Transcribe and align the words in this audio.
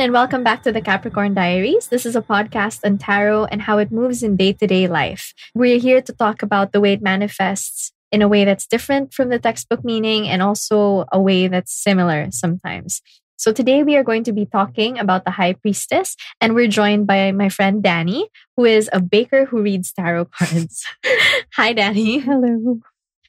everyone, 0.00 0.16
and 0.16 0.30
welcome 0.30 0.42
back 0.42 0.62
to 0.62 0.72
the 0.72 0.80
Capricorn 0.80 1.34
Diaries. 1.34 1.88
This 1.88 2.06
is 2.06 2.16
a 2.16 2.22
podcast 2.22 2.80
on 2.84 2.96
tarot 2.96 3.44
and 3.52 3.60
how 3.60 3.76
it 3.76 3.92
moves 3.92 4.22
in 4.22 4.34
day 4.34 4.54
to 4.54 4.66
day 4.66 4.88
life. 4.88 5.34
We're 5.54 5.78
here 5.78 6.00
to 6.00 6.12
talk 6.14 6.42
about 6.42 6.72
the 6.72 6.80
way 6.80 6.94
it 6.94 7.02
manifests 7.02 7.92
in 8.10 8.22
a 8.22 8.28
way 8.28 8.46
that's 8.46 8.66
different 8.66 9.12
from 9.12 9.28
the 9.28 9.38
textbook 9.38 9.84
meaning 9.84 10.26
and 10.26 10.40
also 10.40 11.04
a 11.12 11.20
way 11.20 11.48
that's 11.48 11.72
similar 11.72 12.30
sometimes. 12.30 13.02
So 13.36 13.52
today 13.52 13.82
we 13.82 13.94
are 13.96 14.02
going 14.02 14.24
to 14.24 14.32
be 14.32 14.46
talking 14.46 14.98
about 14.98 15.24
the 15.24 15.32
High 15.32 15.52
Priestess, 15.52 16.16
and 16.40 16.54
we're 16.54 16.72
joined 16.72 17.06
by 17.06 17.32
my 17.32 17.50
friend 17.50 17.82
Danny, 17.82 18.28
who 18.56 18.64
is 18.64 18.88
a 18.92 19.00
baker 19.00 19.44
who 19.44 19.60
reads 19.60 19.92
tarot 19.92 20.24
cards. 20.32 20.80
Hi, 21.60 21.74
Danny. 21.74 22.20
Hello. 22.20 22.80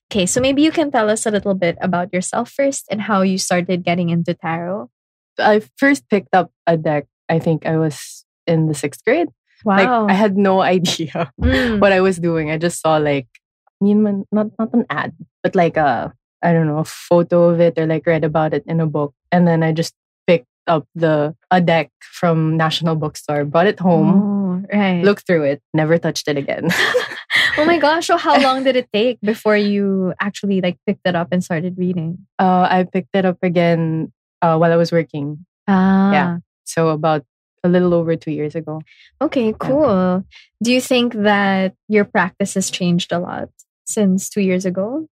Okay, 0.07 0.26
so 0.26 0.40
maybe 0.40 0.63
you 0.63 0.71
can 0.71 0.91
tell 0.91 1.09
us 1.09 1.26
a 1.26 1.31
little 1.31 1.55
bit 1.55 1.76
about 1.81 2.13
yourself 2.13 2.49
first 2.49 2.88
and 2.90 3.01
how 3.01 3.23
you 3.23 3.38
started 3.38 3.84
getting 3.84 4.07
into 4.07 4.34
tarot. 4.34 4.88
I 5.40 5.62
first 5.77 6.08
picked 6.09 6.34
up 6.35 6.52
a 6.67 6.77
deck, 6.77 7.05
I 7.30 7.40
think 7.40 7.66
I 7.66 7.77
was 7.77 8.26
in 8.48 8.67
the 8.67 8.73
sixth 8.73 9.03
grade. 9.05 9.30
Wow. 9.63 9.77
Like 9.77 10.12
I 10.12 10.13
had 10.13 10.38
no 10.38 10.62
idea 10.76 11.31
Mm. 11.40 11.80
what 11.80 11.91
I 11.94 12.02
was 12.02 12.17
doing. 12.20 12.49
I 12.52 12.57
just 12.57 12.81
saw 12.81 12.98
like 12.98 13.27
not 13.80 14.26
not 14.31 14.73
an 14.73 14.85
ad, 14.90 15.13
but 15.44 15.55
like 15.55 15.77
a 15.77 16.13
I 16.43 16.54
don't 16.54 16.65
know, 16.68 16.79
a 16.79 16.85
photo 16.85 17.49
of 17.49 17.59
it 17.59 17.77
or 17.77 17.85
like 17.85 18.05
read 18.07 18.24
about 18.24 18.54
it 18.54 18.63
in 18.65 18.79
a 18.82 18.87
book. 18.87 19.13
And 19.32 19.48
then 19.48 19.62
I 19.63 19.71
just 19.71 19.93
picked 20.26 20.48
up 20.68 20.87
the 20.96 21.35
a 21.52 21.62
deck 21.62 21.91
from 22.02 22.57
National 22.57 22.96
Bookstore, 22.96 23.46
brought 23.46 23.68
it 23.68 23.79
home, 23.79 24.09
Oh, 24.09 24.77
right. 24.77 25.04
looked 25.04 25.27
through 25.27 25.43
it, 25.43 25.62
never 25.74 25.98
touched 25.98 26.27
it 26.27 26.37
again. 26.37 26.70
oh 27.57 27.65
my 27.65 27.77
gosh. 27.77 28.07
So 28.07 28.18
how 28.18 28.41
long 28.41 28.63
did 28.63 28.76
it 28.76 28.90
take 28.91 29.21
before 29.21 29.57
you 29.57 30.13
actually 30.20 30.62
like 30.62 30.77
picked 30.87 31.05
it 31.05 31.15
up 31.15 31.29
and 31.32 31.43
started 31.43 31.77
reading? 31.77 32.26
uh, 32.40 32.68
I 32.70 32.84
picked 32.91 33.13
it 33.15 33.26
up 33.26 33.37
again 33.43 34.12
uh, 34.41 34.57
while 34.57 34.71
I 34.71 34.77
was 34.77 34.91
working. 34.91 35.45
Ah. 35.67 36.11
Yeah. 36.11 36.37
So 36.65 36.89
about 36.89 37.25
a 37.63 37.70
little 37.70 37.93
over 37.93 38.15
two 38.15 38.31
years 38.31 38.55
ago. 38.55 38.81
Okay, 39.21 39.53
cool. 39.59 40.25
Do 40.63 40.73
you 40.73 40.81
think 40.81 41.13
that 41.13 41.75
your 41.87 42.05
practice 42.05 42.55
has 42.55 42.71
changed 42.71 43.12
a 43.12 43.19
lot 43.19 43.49
since 43.85 44.29
two 44.29 44.41
years 44.41 44.65
ago? 44.65 45.07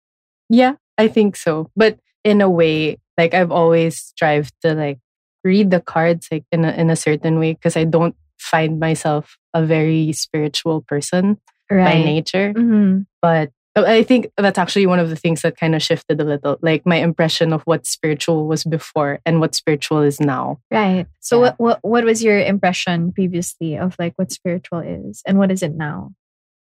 Yeah, 0.48 0.74
I 0.98 1.08
think 1.08 1.36
so. 1.36 1.70
But 1.76 1.98
in 2.24 2.40
a 2.40 2.50
way, 2.50 2.98
like 3.16 3.34
I've 3.34 3.52
always 3.52 3.98
strived 3.98 4.52
to 4.62 4.74
like 4.74 4.98
read 5.44 5.70
the 5.70 5.80
cards 5.80 6.28
like 6.30 6.44
in 6.50 6.64
a 6.64 6.72
in 6.72 6.90
a 6.90 6.96
certain 6.96 7.38
way 7.38 7.54
because 7.54 7.76
I 7.76 7.84
don't 7.84 8.16
find 8.38 8.80
myself 8.80 9.36
a 9.54 9.62
very 9.64 10.12
spiritual 10.12 10.82
person 10.82 11.38
by 11.70 12.02
nature. 12.02 12.52
Mhm. 12.52 13.06
But 13.22 13.50
I 13.76 14.02
think 14.02 14.32
that's 14.36 14.58
actually 14.58 14.86
one 14.86 14.98
of 14.98 15.10
the 15.10 15.16
things 15.16 15.42
that 15.42 15.56
kind 15.56 15.74
of 15.76 15.82
shifted 15.82 16.20
a 16.20 16.24
little. 16.24 16.58
Like 16.60 16.84
my 16.84 16.96
impression 16.96 17.52
of 17.52 17.62
what 17.62 17.86
spiritual 17.86 18.48
was 18.48 18.64
before 18.64 19.20
and 19.24 19.38
what 19.38 19.54
spiritual 19.54 20.02
is 20.02 20.18
now. 20.20 20.58
Right. 20.70 21.06
So 21.20 21.36
Yeah. 21.36 21.42
what, 21.56 21.60
what 21.60 21.78
what 21.82 22.04
was 22.04 22.22
your 22.22 22.38
impression 22.40 23.12
previously 23.12 23.78
of 23.78 23.94
like 23.98 24.14
what 24.16 24.32
spiritual 24.32 24.80
is 24.80 25.22
and 25.24 25.38
what 25.38 25.52
is 25.52 25.62
it 25.62 25.74
now? 25.76 26.10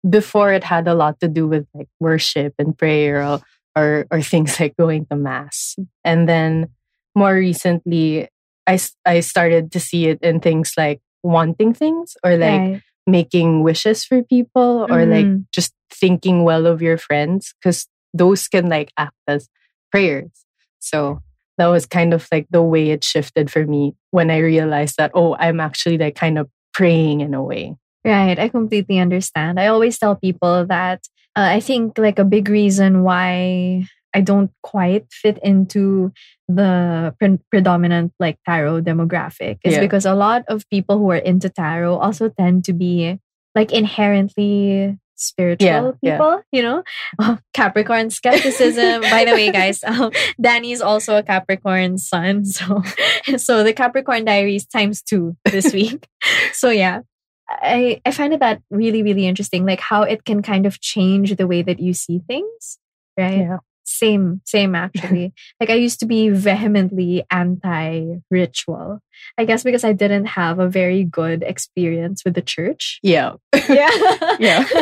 Before 0.07 0.51
it 0.51 0.63
had 0.63 0.87
a 0.87 0.95
lot 0.95 1.19
to 1.19 1.27
do 1.27 1.47
with 1.47 1.67
like 1.73 1.87
worship 1.99 2.53
and 2.57 2.75
prayer 2.77 3.21
or 3.23 3.41
or, 3.75 4.07
or 4.09 4.21
things 4.21 4.57
like 4.59 4.75
going 4.75 5.05
to 5.07 5.15
mass. 5.15 5.75
And 6.03 6.27
then 6.27 6.69
more 7.13 7.35
recently 7.35 8.29
I 8.65 8.79
I 9.05 9.19
started 9.19 9.71
to 9.73 9.79
see 9.79 10.07
it 10.07 10.19
in 10.23 10.39
things 10.39 10.73
like 10.75 11.01
wanting 11.21 11.73
things 11.73 12.17
or 12.23 12.31
like 12.35 12.61
right. 12.61 12.81
making 13.05 13.61
wishes 13.61 14.05
for 14.05 14.23
people 14.23 14.87
or 14.89 15.05
like 15.05 15.25
Mhm. 15.27 15.45
just 15.53 15.73
thinking 15.91 16.43
well 16.43 16.65
of 16.65 16.81
your 16.81 16.97
friends 16.97 17.53
because 17.61 17.87
those 18.13 18.47
can 18.47 18.69
like 18.69 18.91
act 18.97 19.15
as 19.27 19.47
prayers. 19.91 20.31
So 20.79 21.19
that 21.57 21.67
was 21.67 21.85
kind 21.85 22.13
of 22.13 22.27
like 22.31 22.47
the 22.49 22.61
way 22.61 22.89
it 22.91 23.03
shifted 23.03 23.49
for 23.49 23.65
me 23.65 23.93
when 24.11 24.29
I 24.29 24.39
realized 24.39 24.95
that, 24.97 25.11
oh, 25.13 25.35
I'm 25.39 25.59
actually 25.59 25.97
like 25.97 26.15
kind 26.15 26.37
of 26.37 26.49
praying 26.73 27.21
in 27.21 27.33
a 27.33 27.43
way. 27.43 27.75
Right. 28.03 28.37
I 28.37 28.49
completely 28.49 28.99
understand. 28.99 29.59
I 29.59 29.67
always 29.67 29.97
tell 29.97 30.15
people 30.15 30.65
that 30.67 31.01
uh, 31.35 31.47
I 31.51 31.59
think 31.59 31.97
like 31.97 32.19
a 32.19 32.25
big 32.25 32.49
reason 32.49 33.03
why 33.03 33.87
I 34.13 34.21
don't 34.21 34.51
quite 34.63 35.07
fit 35.11 35.39
into 35.43 36.13
the 36.47 37.13
pre- 37.19 37.39
predominant 37.49 38.13
like 38.19 38.37
tarot 38.45 38.81
demographic 38.81 39.57
is 39.63 39.73
Yeah. 39.73 39.79
because 39.81 40.05
a 40.05 40.13
lot 40.15 40.43
of 40.47 40.69
people 40.69 40.97
who 40.99 41.11
are 41.11 41.17
into 41.17 41.49
tarot 41.49 41.97
also 41.97 42.29
tend 42.29 42.63
to 42.65 42.73
be 42.73 43.19
like 43.55 43.73
inherently 43.73 44.97
spiritual 45.15 45.67
Yeah, 45.67 45.91
yeah. 46.01 46.17
people, 46.17 46.41
you 46.51 46.61
know? 46.61 46.83
Oh, 47.19 47.37
Capricorn 47.53 48.09
skepticism. 48.09 49.01
By 49.01 49.25
the 49.25 49.31
way, 49.31 49.51
guys, 49.51 49.83
um, 49.87 50.11
Danny's 50.39 50.81
also 50.81 51.17
a 51.17 51.23
Capricorn 51.23 51.97
sun. 51.97 52.43
So, 52.55 52.83
so 53.37 53.63
the 53.63 53.73
Capricorn 53.73 54.25
diaries 54.25 54.65
times 54.65 55.01
two 55.01 55.35
this 55.45 55.73
week. 55.73 56.07
so 56.53 56.69
yeah. 56.69 57.01
I, 57.47 58.01
I 58.05 58.11
find 58.11 58.33
it 58.33 58.39
that 58.39 58.61
really, 58.71 59.03
really 59.03 59.27
interesting, 59.27 59.65
like 59.65 59.79
how 59.79 60.01
it 60.03 60.25
can 60.25 60.41
kind 60.41 60.65
of 60.65 60.81
change 60.81 61.35
the 61.35 61.45
way 61.45 61.61
that 61.61 61.79
you 61.79 61.93
see 61.93 62.19
things, 62.27 62.79
right? 63.17 63.37
Yeah. 63.37 63.57
Same, 63.85 64.41
same 64.45 64.73
actually. 64.75 65.33
like 65.59 65.69
I 65.69 65.75
used 65.75 65.99
to 65.99 66.05
be 66.05 66.29
vehemently 66.29 67.23
anti 67.31 68.17
ritual. 68.31 68.99
I 69.37 69.45
guess 69.45 69.63
because 69.63 69.83
I 69.83 69.93
didn't 69.93 70.25
have 70.25 70.59
a 70.59 70.67
very 70.67 71.03
good 71.03 71.43
experience 71.43 72.25
with 72.25 72.33
the 72.33 72.41
church. 72.41 72.99
Yeah. 73.01 73.33
Yeah. 73.69 73.89
Yeah. 74.39 74.63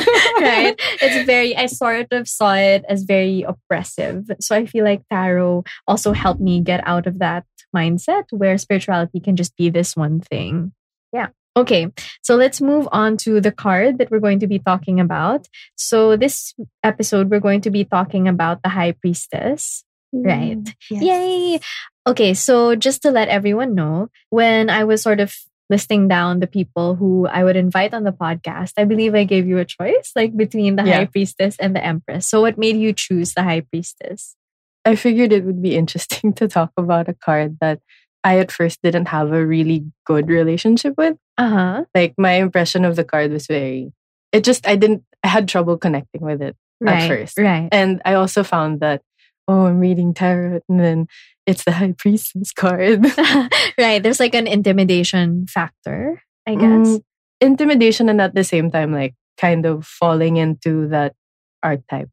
right. 0.41 0.75
It's 1.01 1.25
very, 1.25 1.55
I 1.55 1.67
sort 1.67 2.11
of 2.11 2.27
saw 2.27 2.53
it 2.55 2.83
as 2.89 3.03
very 3.03 3.43
oppressive. 3.43 4.29
So 4.41 4.55
I 4.55 4.65
feel 4.65 4.83
like 4.83 5.07
tarot 5.09 5.63
also 5.87 6.11
helped 6.11 6.41
me 6.41 6.59
get 6.59 6.85
out 6.85 7.07
of 7.07 7.19
that 7.19 7.45
mindset 7.73 8.25
where 8.31 8.57
spirituality 8.57 9.19
can 9.19 9.35
just 9.35 9.55
be 9.55 9.69
this 9.69 9.95
one 9.95 10.19
thing. 10.19 10.73
Yeah. 11.13 11.29
Okay. 11.55 11.87
So 12.23 12.35
let's 12.35 12.61
move 12.61 12.87
on 12.91 13.17
to 13.17 13.39
the 13.39 13.51
card 13.51 13.97
that 13.99 14.09
we're 14.09 14.19
going 14.19 14.39
to 14.39 14.47
be 14.47 14.59
talking 14.59 14.99
about. 14.99 15.47
So 15.75 16.17
this 16.17 16.53
episode, 16.83 17.29
we're 17.29 17.39
going 17.39 17.61
to 17.61 17.69
be 17.69 17.85
talking 17.85 18.27
about 18.27 18.63
the 18.63 18.69
high 18.69 18.93
priestess. 18.93 19.83
Right. 20.11 20.57
Yay. 20.89 21.59
Okay, 22.05 22.33
so 22.33 22.75
just 22.75 23.01
to 23.03 23.11
let 23.11 23.29
everyone 23.29 23.75
know, 23.75 24.09
when 24.29 24.69
I 24.69 24.83
was 24.83 25.01
sort 25.01 25.19
of 25.19 25.33
listing 25.69 26.07
down 26.07 26.39
the 26.39 26.47
people 26.47 26.95
who 26.95 27.25
I 27.27 27.43
would 27.43 27.55
invite 27.55 27.93
on 27.93 28.03
the 28.03 28.11
podcast, 28.11 28.73
I 28.77 28.83
believe 28.83 29.15
I 29.15 29.23
gave 29.23 29.47
you 29.47 29.57
a 29.57 29.65
choice, 29.65 30.11
like 30.15 30.35
between 30.35 30.75
the 30.75 30.83
Yeah. 30.83 30.97
high 30.97 31.05
priestess 31.05 31.55
and 31.59 31.75
the 31.75 31.83
empress. 31.83 32.27
So 32.27 32.41
what 32.41 32.57
made 32.57 32.77
you 32.77 32.93
choose 32.93 33.33
the 33.33 33.43
high 33.43 33.61
priestess? 33.61 34.35
I 34.85 34.95
figured 34.95 35.31
it 35.31 35.45
would 35.45 35.61
be 35.63 35.75
interesting 35.77 36.33
to 36.37 36.47
talk 36.47 36.71
about 36.77 37.07
a 37.09 37.13
card 37.13 37.57
that 37.61 37.79
I 38.23 38.39
at 38.39 38.51
first 38.51 38.81
didn't 38.81 39.07
have 39.07 39.31
a 39.31 39.45
really 39.45 39.85
good 40.05 40.29
relationship 40.29 40.95
with. 40.97 41.17
Uh-huh. 41.37 41.85
Like 41.93 42.13
my 42.17 42.33
impression 42.33 42.85
of 42.85 42.95
the 42.95 43.03
card 43.03 43.31
was 43.31 43.47
very 43.47 43.91
it 44.31 44.43
just 44.43 44.67
I 44.67 44.75
didn't 44.75 45.03
I 45.23 45.27
had 45.27 45.47
trouble 45.47 45.77
connecting 45.77 46.21
with 46.21 46.41
it. 46.41 46.55
Right. 46.79 47.07
first. 47.07 47.37
Right. 47.37 47.69
And 47.71 48.01
I 48.03 48.15
also 48.15 48.43
found 48.43 48.79
that 48.81 49.01
oh 49.47 49.65
I'm 49.65 49.79
reading 49.79 50.13
tarot 50.13 50.61
and 50.69 50.79
then 50.79 51.07
it's 51.45 51.63
the 51.63 51.71
high 51.71 51.93
priestess 51.97 52.51
card. 52.51 53.05
right. 53.77 54.01
There's 54.01 54.19
like 54.19 54.35
an 54.35 54.47
intimidation 54.47 55.47
factor, 55.47 56.21
I 56.47 56.55
guess. 56.55 56.87
Mm, 56.87 57.03
intimidation 57.41 58.09
and 58.09 58.21
at 58.21 58.35
the 58.35 58.43
same 58.43 58.71
time 58.71 58.93
like 58.93 59.15
kind 59.37 59.65
of 59.65 59.85
falling 59.85 60.37
into 60.37 60.87
that 60.89 61.13
archetype. 61.61 62.09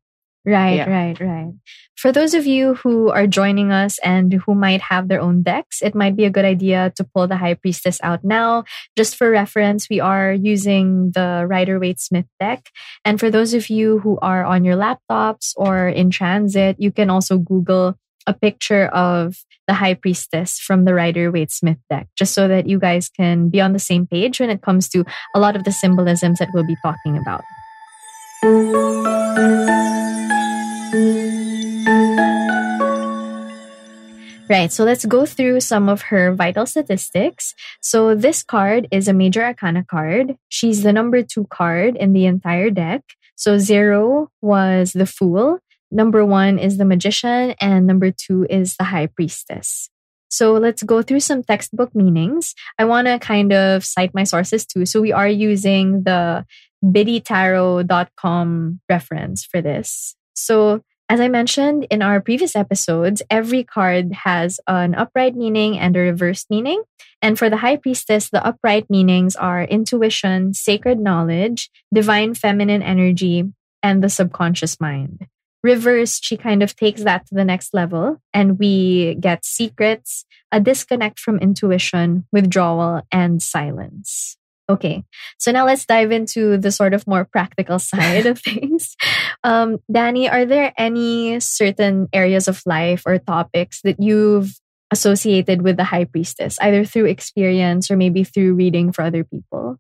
Right, 0.47 0.77
Yeah. 0.77 0.89
right, 0.91 1.21
right. 1.21 1.53
For 1.97 2.13
those 2.13 2.33
of 2.33 2.47
you 2.47 2.77
who 2.77 3.11
are 3.11 3.27
joining 3.27 3.73
us 3.73 3.99
and 4.03 4.33
who 4.33 4.55
might 4.55 4.81
have 4.81 5.09
their 5.09 5.21
own 5.21 5.43
decks, 5.43 5.83
it 5.83 5.95
might 5.95 6.17
be 6.17 6.25
a 6.25 6.31
good 6.31 6.47
idea 6.47 6.93
to 6.97 7.05
pull 7.05 7.29
the 7.29 7.37
High 7.37 7.53
Priestess 7.55 8.01
out 8.03 8.25
now. 8.25 8.65
Just 8.97 9.17
for 9.17 9.31
reference, 9.31 9.91
we 9.91 10.01
are 10.01 10.33
using 10.33 11.13
the 11.13 11.45
Rider 11.47 11.79
Waite 11.79 12.01
Smith 12.01 12.25
deck. 12.41 12.71
And 13.05 13.21
for 13.21 13.29
those 13.31 13.53
of 13.53 13.69
you 13.69 13.99
who 13.99 14.19
are 14.23 14.43
on 14.45 14.65
your 14.65 14.77
laptops 14.77 15.53
or 15.57 15.89
in 15.89 16.09
transit, 16.09 16.77
you 16.79 16.91
can 16.91 17.11
also 17.11 17.37
Google 17.37 17.99
a 18.27 18.33
picture 18.33 18.87
of 18.87 19.37
the 19.69 19.75
High 19.75 19.95
Priestess 19.95 20.59
from 20.59 20.87
the 20.87 20.95
Rider 20.95 21.31
Waite 21.31 21.53
Smith 21.53 21.79
deck, 21.91 22.09
just 22.17 22.33
so 22.33 22.49
that 22.49 22.67
you 22.67 22.79
guys 22.79 23.11
can 23.11 23.51
be 23.51 23.61
on 23.61 23.75
the 23.75 23.79
same 23.79 24.07
page 24.07 24.41
when 24.41 24.49
it 24.49 24.63
comes 24.63 24.89
to 24.91 25.05
a 25.35 25.39
lot 25.39 25.55
of 25.55 25.65
the 25.65 25.73
symbolisms 25.73 26.39
that 26.39 26.49
we'll 26.55 26.65
be 26.67 26.77
talking 26.83 27.19
about. 27.19 27.45
Right, 34.51 34.73
so 34.73 34.83
let's 34.83 35.05
go 35.05 35.27
through 35.27 35.61
some 35.61 35.89
of 35.89 36.03
her 36.11 36.35
vital 36.35 36.67
statistics. 36.67 37.55
So, 37.81 38.17
this 38.17 38.43
card 38.43 38.89
is 38.91 39.07
a 39.07 39.13
major 39.13 39.45
arcana 39.45 39.85
card. 39.85 40.35
She's 40.49 40.83
the 40.83 40.93
number 40.93 41.23
two 41.23 41.47
card 41.51 41.95
in 41.95 42.15
the 42.15 42.27
entire 42.27 42.69
deck. 42.69 43.03
So, 43.37 43.59
zero 43.59 44.29
was 44.43 44.93
the 44.93 45.07
Fool, 45.07 45.61
number 45.93 46.27
one 46.27 46.59
is 46.59 46.79
the 46.79 46.85
Magician, 46.85 47.55
and 47.61 47.87
number 47.87 48.11
two 48.11 48.45
is 48.51 48.75
the 48.77 48.83
High 48.83 49.07
Priestess. 49.07 49.89
So, 50.31 50.55
let's 50.55 50.83
go 50.83 51.01
through 51.01 51.21
some 51.21 51.45
textbook 51.45 51.95
meanings. 51.95 52.57
I 52.77 52.87
want 52.87 53.07
to 53.07 53.21
kind 53.21 53.53
of 53.53 53.85
cite 53.85 54.15
my 54.15 54.25
sources 54.25 54.67
too. 54.67 54.85
So, 54.85 55.01
we 55.01 55.13
are 55.13 55.29
using 55.29 56.03
the 56.03 56.45
biddytarot.com 56.85 58.81
reference 58.89 59.45
for 59.45 59.63
this. 59.63 60.17
So, 60.35 60.83
As 61.11 61.19
I 61.19 61.27
mentioned 61.27 61.89
in 61.91 62.03
our 62.03 62.21
previous 62.21 62.55
episodes, 62.55 63.21
every 63.29 63.65
card 63.65 64.13
has 64.13 64.61
an 64.69 64.95
upright 64.95 65.35
meaning 65.35 65.77
and 65.77 65.97
a 65.97 65.99
reversed 65.99 66.49
meaning. 66.51 66.85
And 67.21 67.37
for 67.37 67.51
the 67.51 67.57
High 67.57 67.79
Priestess, 67.79 68.31
the 68.31 68.47
upright 68.47 68.89
meanings 68.89 69.35
are 69.35 69.65
intuition, 69.65 70.55
sacred 70.55 71.01
knowledge, 71.01 71.69
divine 71.93 72.35
feminine 72.35 72.81
energy, 72.81 73.43
and 73.83 74.05
the 74.05 74.09
subconscious 74.09 74.81
mind. 74.81 75.27
Reversed, 75.65 76.25
she 76.25 76.37
kind 76.37 76.63
of 76.63 76.77
takes 76.77 77.03
that 77.03 77.27
to 77.27 77.35
the 77.35 77.45
next 77.45 77.75
level, 77.75 78.23
and 78.33 78.57
we 78.57 79.17
get 79.17 79.45
secrets, 79.45 80.25
a 80.53 80.61
disconnect 80.61 81.19
from 81.19 81.41
intuition, 81.41 82.25
withdrawal, 82.31 83.03
and 83.11 83.43
silence. 83.43 84.37
Okay, 84.71 85.03
so 85.39 85.51
now 85.51 85.67
let's 85.67 85.85
dive 85.85 86.13
into 86.13 86.57
the 86.57 86.71
sort 86.71 86.95
of 86.95 87.07
more 87.07 87.25
practical 87.25 87.79
side 87.93 88.27
of 88.27 88.39
things. 88.39 88.95
Um, 89.43 89.79
Danny, 89.91 90.31
are 90.31 90.47
there 90.47 90.73
any 90.79 91.41
certain 91.41 92.09
areas 92.13 92.47
of 92.47 92.63
life 92.67 93.03
or 93.05 93.19
topics 93.19 93.83
that 93.83 93.99
you've 93.99 94.55
associated 94.93 95.63
with 95.63 95.77
the 95.77 95.85
high 95.85 96.05
priestess, 96.05 96.59
either 96.61 96.85
through 96.85 97.07
experience 97.07 97.91
or 97.91 97.97
maybe 97.97 98.23
through 98.23 98.55
reading 98.55 98.93
for 98.93 99.03
other 99.03 99.25
people? 99.25 99.77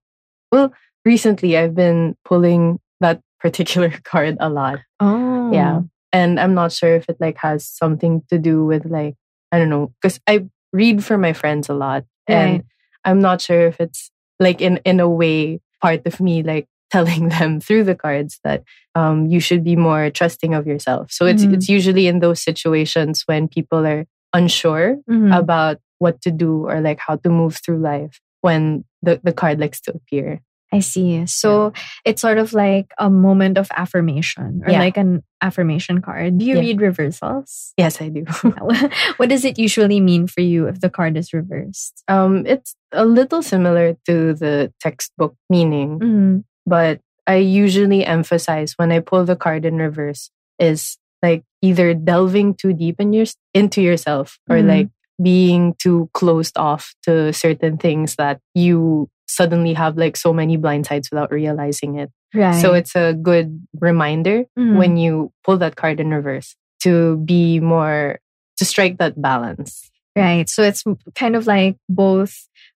Well, 0.51 0.73
recently 1.05 1.57
I've 1.57 1.75
been 1.75 2.17
pulling 2.25 2.81
that 3.01 3.21
particular 3.39 3.91
card 4.05 4.39
a 4.41 4.49
lot. 4.49 4.81
Oh, 4.99 5.53
Yeah. 5.53 5.83
And 6.13 6.41
I'm 6.41 6.55
not 6.55 6.73
sure 6.73 6.97
if 6.97 7.09
it 7.09 7.19
like 7.21 7.39
has 7.39 7.65
something 7.65 8.23
to 8.31 8.39
do 8.39 8.65
with 8.65 8.85
like, 8.87 9.15
I 9.53 9.59
don't 9.59 9.71
know, 9.71 9.93
because 10.03 10.19
I 10.27 10.47
read 10.73 11.05
for 11.05 11.17
my 11.17 11.33
friends 11.33 11.69
a 11.69 11.75
lot. 11.75 12.05
And 12.27 12.65
I'm 13.05 13.21
not 13.21 13.41
sure 13.41 13.67
if 13.67 13.79
it's 13.81 14.11
like 14.41 14.61
in, 14.61 14.79
in 14.85 15.01
a 15.01 15.09
way 15.09 15.61
part 15.81 16.07
of 16.07 16.21
me 16.21 16.43
like 16.43 16.67
telling 16.91 17.29
them 17.29 17.61
through 17.61 17.85
the 17.85 17.95
cards 17.95 18.41
that 18.43 18.65
um, 18.97 19.27
you 19.27 19.39
should 19.39 19.63
be 19.63 19.77
more 19.77 20.11
trusting 20.11 20.55
of 20.55 20.67
yourself. 20.67 21.13
So 21.13 21.25
it's 21.27 21.45
Mhm. 21.45 21.55
it's 21.55 21.69
usually 21.69 22.09
in 22.09 22.19
those 22.19 22.43
situations 22.43 23.23
when 23.27 23.47
people 23.47 23.87
are 23.87 24.07
unsure 24.35 24.99
Mhm. 25.09 25.31
about 25.37 25.79
what 26.01 26.21
to 26.23 26.31
do 26.33 26.67
or 26.67 26.81
like 26.81 26.99
how 26.99 27.15
to 27.17 27.29
move 27.31 27.61
through 27.63 27.79
life 27.79 28.19
when 28.41 28.85
the, 29.03 29.21
the 29.23 29.33
card 29.33 29.61
likes 29.61 29.81
to 29.83 29.93
appear. 29.95 30.41
I 30.73 30.79
see. 30.81 31.27
So 31.27 31.73
it's 32.05 32.23
sort 32.23 32.39
of 32.39 32.53
like 32.53 32.93
a 32.99 33.11
moment 33.11 33.59
of 33.59 33.69
affirmation 33.75 34.63
or 34.65 34.71
Yeah. 34.71 34.79
like 34.79 34.97
an 34.97 35.23
affirmation 35.43 36.01
card. 36.01 36.39
Do 36.39 36.45
you 36.45 36.55
Yeah. 36.55 36.61
read 36.61 36.81
reversals? 36.81 37.73
Yes, 37.77 38.01
I 38.01 38.09
do. 38.09 38.25
what 39.17 39.29
does 39.29 39.45
it 39.45 39.59
usually 39.59 39.99
mean 40.01 40.27
for 40.29 40.41
you 40.43 40.69
if 40.69 40.81
the 40.81 40.91
card 40.91 41.17
is 41.17 41.33
reversed? 41.33 42.03
um, 42.09 42.47
it's 42.47 42.77
a 42.93 43.05
little 43.05 43.43
similar 43.43 43.97
to 44.07 44.35
the 44.35 44.73
textbook 44.81 45.35
meaning, 45.49 45.99
Mhm. 45.99 46.45
but 46.67 47.01
I 47.27 47.37
usually 47.37 48.05
emphasize 48.05 48.75
when 48.77 48.91
I 48.93 49.01
pull 49.01 49.25
the 49.25 49.37
card 49.37 49.65
in 49.65 49.77
reverse 49.77 50.31
is 50.59 50.99
like 51.23 51.43
either 51.63 51.95
delving 51.95 52.55
too 52.55 52.73
deep 52.73 53.01
in 53.01 53.13
your 53.13 53.27
into 53.55 53.83
yourself 53.83 54.39
or 54.49 54.57
Mhm. 54.59 54.67
like 54.69 54.89
being 55.23 55.75
too 55.79 56.09
closed 56.15 56.57
off 56.57 56.95
to 57.05 57.33
certain 57.33 57.77
things 57.77 58.17
that 58.17 58.41
you 58.55 59.09
suddenly 59.31 59.73
have 59.75 59.97
like 59.97 60.17
so 60.17 60.33
many 60.33 60.57
blind 60.57 60.87
sides 60.87 61.09
without 61.11 61.31
realizing 61.31 61.97
it. 61.99 62.11
Right. 62.35 62.61
So 62.61 62.75
it's 62.75 62.95
a 62.95 63.15
good 63.15 63.63
reminder 63.81 64.45
Mhm. 64.59 64.77
when 64.79 64.97
you 64.97 65.33
pull 65.45 65.57
that 65.59 65.77
card 65.77 66.01
in 66.01 66.11
reverse 66.11 66.55
to 66.83 67.19
be 67.19 67.61
more 67.61 68.19
to 68.59 68.65
strike 68.65 68.99
that 68.99 69.21
balance. 69.21 69.91
Right. 70.17 70.49
So 70.49 70.63
it's 70.63 70.85
kind 71.15 71.37
of 71.37 71.47
like 71.47 71.77
both 71.89 72.35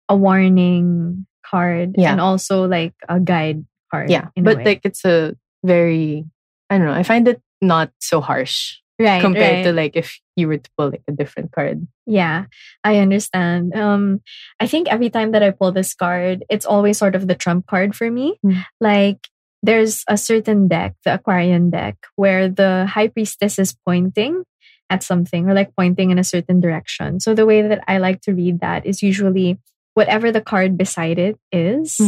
a 0.09 0.17
warning 0.17 1.27
card 1.45 1.95
Yeah. 1.97 2.13
and 2.13 2.21
also 2.21 2.69
like 2.69 2.95
a 3.09 3.19
guide 3.19 3.65
card. 3.91 4.11
Yeah, 4.11 4.29
in 4.37 4.47
a 4.47 4.55
but 4.55 4.65
like 4.65 4.81
it's 4.85 5.05
a 5.05 5.35
very 5.65 6.25
I 6.71 6.79
don't 6.79 6.87
know. 6.87 6.95
I 6.97 7.03
find 7.03 7.29
it 7.29 7.41
not 7.61 7.91
so 8.01 8.21
harsh 8.21 8.79
right, 8.99 9.21
compared 9.21 9.57
right. 9.57 9.65
to 9.65 9.73
like 9.73 9.97
if 9.97 10.19
you 10.37 10.49
were 10.49 10.59
to 10.59 10.71
pull 10.77 10.91
like 10.91 11.03
a 11.09 11.13
different 11.13 11.53
card. 11.53 11.87
Yeah, 12.07 12.47
I 12.85 12.99
understand. 12.99 13.75
Um, 13.75 14.21
I 14.61 14.67
think 14.67 14.89
every 14.89 15.11
time 15.11 15.33
that 15.33 15.43
I 15.43 15.51
pull 15.51 15.73
this 15.73 15.95
card, 15.95 16.45
it's 16.49 16.67
always 16.67 16.99
sort 16.99 17.15
of 17.15 17.29
the 17.29 17.35
trump 17.35 17.67
card 17.67 17.95
for 17.95 18.11
me. 18.11 18.39
Mm. 18.45 18.65
Like 18.81 19.29
there's 19.63 20.05
a 20.09 20.17
certain 20.17 20.69
deck, 20.69 20.95
the 21.05 21.15
Aquarian 21.15 21.71
deck, 21.71 21.97
where 22.17 22.49
the 22.49 22.87
high 22.87 23.09
priestess 23.09 23.59
is 23.59 23.77
pointing 23.87 24.45
at 24.91 25.03
something 25.03 25.49
or 25.49 25.55
like 25.55 25.75
pointing 25.77 26.11
in 26.11 26.19
a 26.19 26.25
certain 26.25 26.61
direction. 26.61 27.21
So 27.21 27.35
the 27.35 27.47
way 27.47 27.63
that 27.63 27.83
I 27.89 27.99
like 27.99 28.21
to 28.23 28.33
read 28.33 28.61
that 28.61 28.85
is 28.85 29.03
usually 29.03 29.59
whatever 29.95 30.33
the 30.33 30.41
card 30.41 30.77
beside 30.77 31.19
it 31.19 31.39
is, 31.51 31.99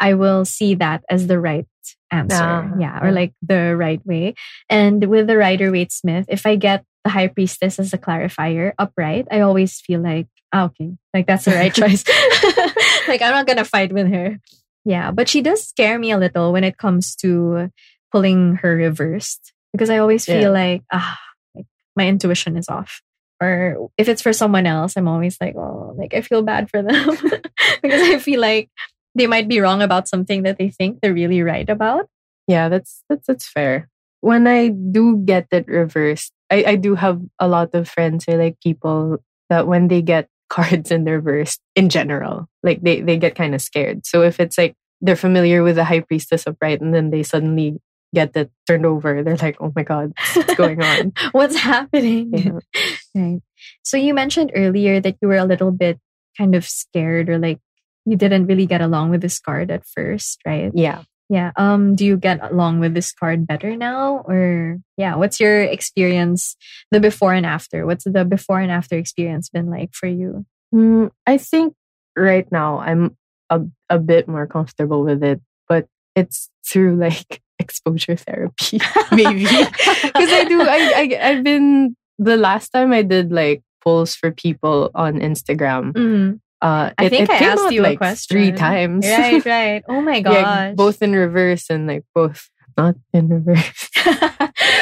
I 0.00 0.14
will 0.14 0.44
see 0.44 0.74
that 0.76 1.04
as 1.08 1.26
the 1.26 1.38
right 1.38 1.66
answer. 2.10 2.36
Ah, 2.38 2.70
yeah, 2.78 2.98
or 3.02 3.12
like 3.12 3.32
the 3.42 3.76
right 3.76 4.04
way. 4.06 4.34
And 4.68 5.04
with 5.06 5.26
the 5.26 5.36
Rider 5.36 5.70
Waite 5.70 5.92
Smith, 5.92 6.26
if 6.28 6.46
I 6.46 6.56
get 6.56 6.84
the 7.06 7.14
High 7.14 7.28
Priestess 7.30 7.78
as 7.78 7.94
a 7.94 7.98
clarifier 8.02 8.72
upright, 8.82 9.28
I 9.30 9.40
always 9.46 9.78
feel 9.78 10.02
like, 10.02 10.26
ah, 10.52 10.66
okay, 10.74 10.98
like 11.14 11.26
that's 11.30 11.46
the 11.46 11.54
right 11.54 11.70
choice. 11.80 12.02
like 13.08 13.22
I'm 13.22 13.30
not 13.30 13.46
gonna 13.46 13.64
fight 13.64 13.92
with 13.94 14.10
her. 14.10 14.38
Yeah, 14.84 15.10
but 15.14 15.28
she 15.30 15.38
does 15.42 15.62
scare 15.62 15.98
me 15.98 16.10
a 16.10 16.18
little 16.18 16.50
when 16.52 16.64
it 16.64 16.78
comes 16.78 17.14
to 17.22 17.70
pulling 18.10 18.56
her 18.62 18.74
reversed 18.74 19.52
because 19.72 19.90
I 19.90 19.98
always 19.98 20.26
feel 20.26 20.50
Yeah. 20.50 20.58
like 20.62 20.82
ah, 20.92 21.18
like 21.54 21.66
my 21.94 22.06
intuition 22.10 22.56
is 22.58 22.68
off. 22.68 23.02
Or 23.38 23.90
if 23.98 24.08
it's 24.08 24.22
for 24.22 24.32
someone 24.32 24.64
else, 24.66 24.96
I'm 24.96 25.06
always 25.08 25.36
like, 25.40 25.54
oh, 25.56 25.94
like 25.98 26.14
I 26.14 26.22
feel 26.22 26.42
bad 26.42 26.70
for 26.70 26.80
them 26.82 27.14
because 27.82 28.02
I 28.02 28.18
feel 28.18 28.40
like 28.40 28.70
they 29.14 29.26
might 29.26 29.46
be 29.46 29.60
wrong 29.60 29.82
about 29.82 30.08
something 30.08 30.42
that 30.44 30.56
they 30.58 30.70
think 30.70 31.00
they're 31.00 31.12
really 31.14 31.42
right 31.42 31.68
about. 31.68 32.08
Yeah, 32.48 32.68
that's 32.68 33.02
that's 33.08 33.26
that's 33.26 33.46
fair. 33.46 33.88
When 34.22 34.46
I 34.48 34.68
do 34.72 35.18
get 35.22 35.46
it 35.52 35.68
reversed, 35.68 36.32
I, 36.50 36.64
I 36.66 36.76
do 36.76 36.94
have 36.94 37.20
a 37.38 37.48
lot 37.48 37.74
of 37.74 37.88
friends 37.88 38.24
or 38.28 38.36
like 38.36 38.60
people 38.60 39.18
that 39.50 39.66
when 39.66 39.88
they 39.88 40.02
get 40.02 40.28
cards 40.48 40.90
in 40.90 41.04
reverse 41.04 41.58
in 41.74 41.88
general, 41.88 42.46
like 42.62 42.80
they, 42.82 43.00
they 43.00 43.16
get 43.16 43.34
kind 43.34 43.54
of 43.54 43.60
scared. 43.60 44.06
So 44.06 44.22
if 44.22 44.38
it's 44.38 44.56
like 44.56 44.74
they're 45.00 45.16
familiar 45.16 45.62
with 45.62 45.76
the 45.76 45.84
high 45.84 46.00
priestess 46.00 46.46
upright 46.46 46.80
and 46.80 46.94
then 46.94 47.10
they 47.10 47.22
suddenly 47.22 47.78
get 48.14 48.36
it 48.36 48.50
turned 48.66 48.86
over, 48.86 49.22
they're 49.22 49.36
like, 49.36 49.56
oh 49.60 49.72
my 49.74 49.82
god, 49.82 50.12
what's 50.34 50.54
going 50.54 50.82
on? 50.82 51.12
What's 51.32 51.56
happening? 51.56 52.32
Yeah. 52.32 52.58
Right. 53.14 53.40
So 53.82 53.96
you 53.96 54.12
mentioned 54.12 54.52
earlier 54.54 55.00
that 55.00 55.16
you 55.22 55.28
were 55.28 55.40
a 55.40 55.46
little 55.46 55.70
bit 55.70 55.98
kind 56.36 56.54
of 56.54 56.68
scared 56.68 57.30
or 57.30 57.38
like 57.38 57.58
you 58.04 58.14
didn't 58.14 58.46
really 58.46 58.66
get 58.66 58.82
along 58.82 59.08
with 59.08 59.22
this 59.22 59.40
card 59.40 59.70
at 59.70 59.86
first, 59.86 60.38
right? 60.44 60.70
yeah. 60.74 61.02
Yeah. 61.28 61.50
Um, 61.56 61.96
do 61.96 62.06
you 62.06 62.16
get 62.16 62.38
along 62.52 62.78
with 62.80 62.94
this 62.94 63.12
card 63.12 63.46
better 63.46 63.76
now? 63.76 64.22
Or 64.28 64.78
yeah, 64.96 65.16
what's 65.16 65.40
your 65.40 65.62
experience, 65.62 66.56
the 66.90 67.00
before 67.00 67.34
and 67.34 67.44
after? 67.44 67.84
What's 67.84 68.04
the 68.04 68.24
before 68.24 68.60
and 68.60 68.70
after 68.70 68.96
experience 68.96 69.48
been 69.48 69.68
like 69.68 69.92
for 69.92 70.06
you? 70.06 70.46
Mm, 70.74 71.10
I 71.26 71.38
think 71.38 71.74
right 72.16 72.46
now 72.52 72.78
I'm 72.78 73.16
a, 73.50 73.62
a 73.90 73.98
bit 73.98 74.28
more 74.28 74.46
comfortable 74.46 75.02
with 75.02 75.22
it, 75.22 75.40
but 75.68 75.86
it's 76.14 76.48
through 76.66 76.96
like 76.96 77.42
exposure 77.58 78.16
therapy, 78.16 78.80
maybe. 79.12 79.44
Because 79.46 80.30
I 80.30 80.44
do, 80.48 80.62
I, 80.62 80.92
I, 80.96 81.30
I've 81.30 81.44
been, 81.44 81.96
the 82.18 82.36
last 82.36 82.70
time 82.70 82.92
I 82.92 83.02
did 83.02 83.32
like 83.32 83.62
polls 83.82 84.14
for 84.14 84.30
people 84.30 84.90
on 84.94 85.20
Instagram, 85.20 85.92
Mhm. 85.92 86.40
Uh, 86.62 86.90
I 86.96 87.04
it, 87.04 87.10
think 87.10 87.28
it 87.28 87.42
I 87.42 87.44
asked 87.44 87.70
you 87.70 87.84
a 87.84 87.96
question. 87.96 88.34
three 88.34 88.52
times. 88.52 89.06
Right, 89.06 89.44
right. 89.46 89.84
Oh 89.88 90.00
my 90.00 90.20
gosh. 90.20 90.34
yeah, 90.34 90.72
both 90.74 91.02
in 91.02 91.12
reverse 91.12 91.68
and 91.70 91.86
like 91.86 92.04
both 92.14 92.48
not 92.76 92.96
in 93.12 93.28
reverse. 93.28 93.90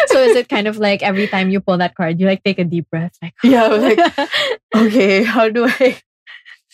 so 0.06 0.18
is 0.22 0.36
it 0.36 0.48
kind 0.48 0.68
of 0.68 0.78
like 0.78 1.02
every 1.02 1.26
time 1.26 1.50
you 1.50 1.60
pull 1.60 1.78
that 1.78 1.94
card, 1.94 2.20
you 2.20 2.26
like 2.26 2.42
take 2.42 2.58
a 2.58 2.64
deep 2.64 2.88
breath, 2.90 3.16
like 3.22 3.34
Yeah, 3.42 3.66
like, 3.66 3.98
okay, 4.74 5.22
how 5.24 5.48
do 5.48 5.66
I, 5.66 6.00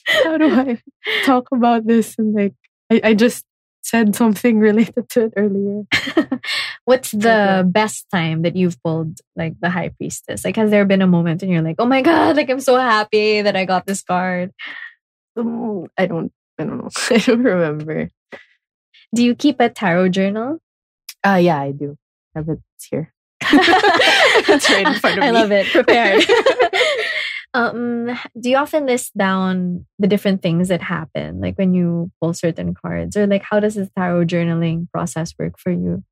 how 0.07 0.39
do 0.39 0.49
I 0.51 0.83
talk 1.25 1.49
about 1.53 1.87
this? 1.87 2.17
And 2.19 2.35
like, 2.35 2.55
I, 2.91 3.01
I 3.05 3.15
just 3.15 3.45
said 3.83 4.15
something 4.15 4.59
related 4.59 5.09
to 5.11 5.25
it 5.25 5.33
earlier. 5.37 5.83
What's 6.85 7.13
the 7.13 7.67
best 7.69 8.07
time 8.13 8.43
that 8.43 8.57
you've 8.57 8.83
pulled 8.83 9.19
like 9.37 9.55
the 9.61 9.71
high 9.71 9.91
priestess? 9.91 10.45
Like, 10.45 10.57
has 10.57 10.71
there 10.71 10.85
been 10.85 11.03
a 11.03 11.07
moment 11.07 11.43
and 11.43 11.51
you're 11.51 11.63
like, 11.63 11.77
oh 11.79 11.87
my 11.87 12.03
god, 12.03 12.37
like 12.37 12.51
I'm 12.51 12.61
so 12.61 12.77
happy 12.77 13.43
that 13.43 13.57
I 13.57 13.65
got 13.65 13.87
this 13.87 14.03
card? 14.03 14.53
I 15.37 16.07
don't, 16.07 16.33
I 16.59 16.65
don't 16.65 16.79
know. 16.79 16.89
I 17.11 17.19
don't 17.19 17.43
remember. 17.43 18.11
Do 19.15 19.25
you 19.25 19.35
keep 19.35 19.61
a 19.61 19.69
tarot 19.69 20.11
journal? 20.11 20.59
Uh, 21.25 21.41
yeah, 21.41 21.61
I 21.61 21.73
do. 21.73 21.97
I 22.35 22.41
have 22.41 22.49
it 22.49 22.61
here. 22.91 23.13
It's 24.49 24.71
right 24.71 24.87
in 24.87 24.95
front 24.95 25.19
of 25.19 25.25
I 25.25 25.29
me. 25.29 25.33
love 25.33 25.53
it. 25.53 25.67
Prepared. 25.67 26.25
um, 27.55 28.19
do 28.39 28.51
you 28.51 28.57
often 28.57 28.87
list 28.87 29.17
down 29.17 29.87
the 29.99 30.07
different 30.07 30.43
things 30.43 30.69
that 30.69 30.83
happen, 30.83 31.41
like 31.41 31.57
when 31.59 31.75
you 31.75 32.11
pull 32.21 32.33
certain 32.33 32.75
cards, 32.75 33.17
or 33.17 33.27
like 33.27 33.43
how 33.43 33.61
does 33.61 33.75
the 33.75 33.91
tarot 33.97 34.27
journaling 34.27 34.91
process 34.93 35.35
work 35.39 35.59
for 35.59 35.71
you? 35.71 36.05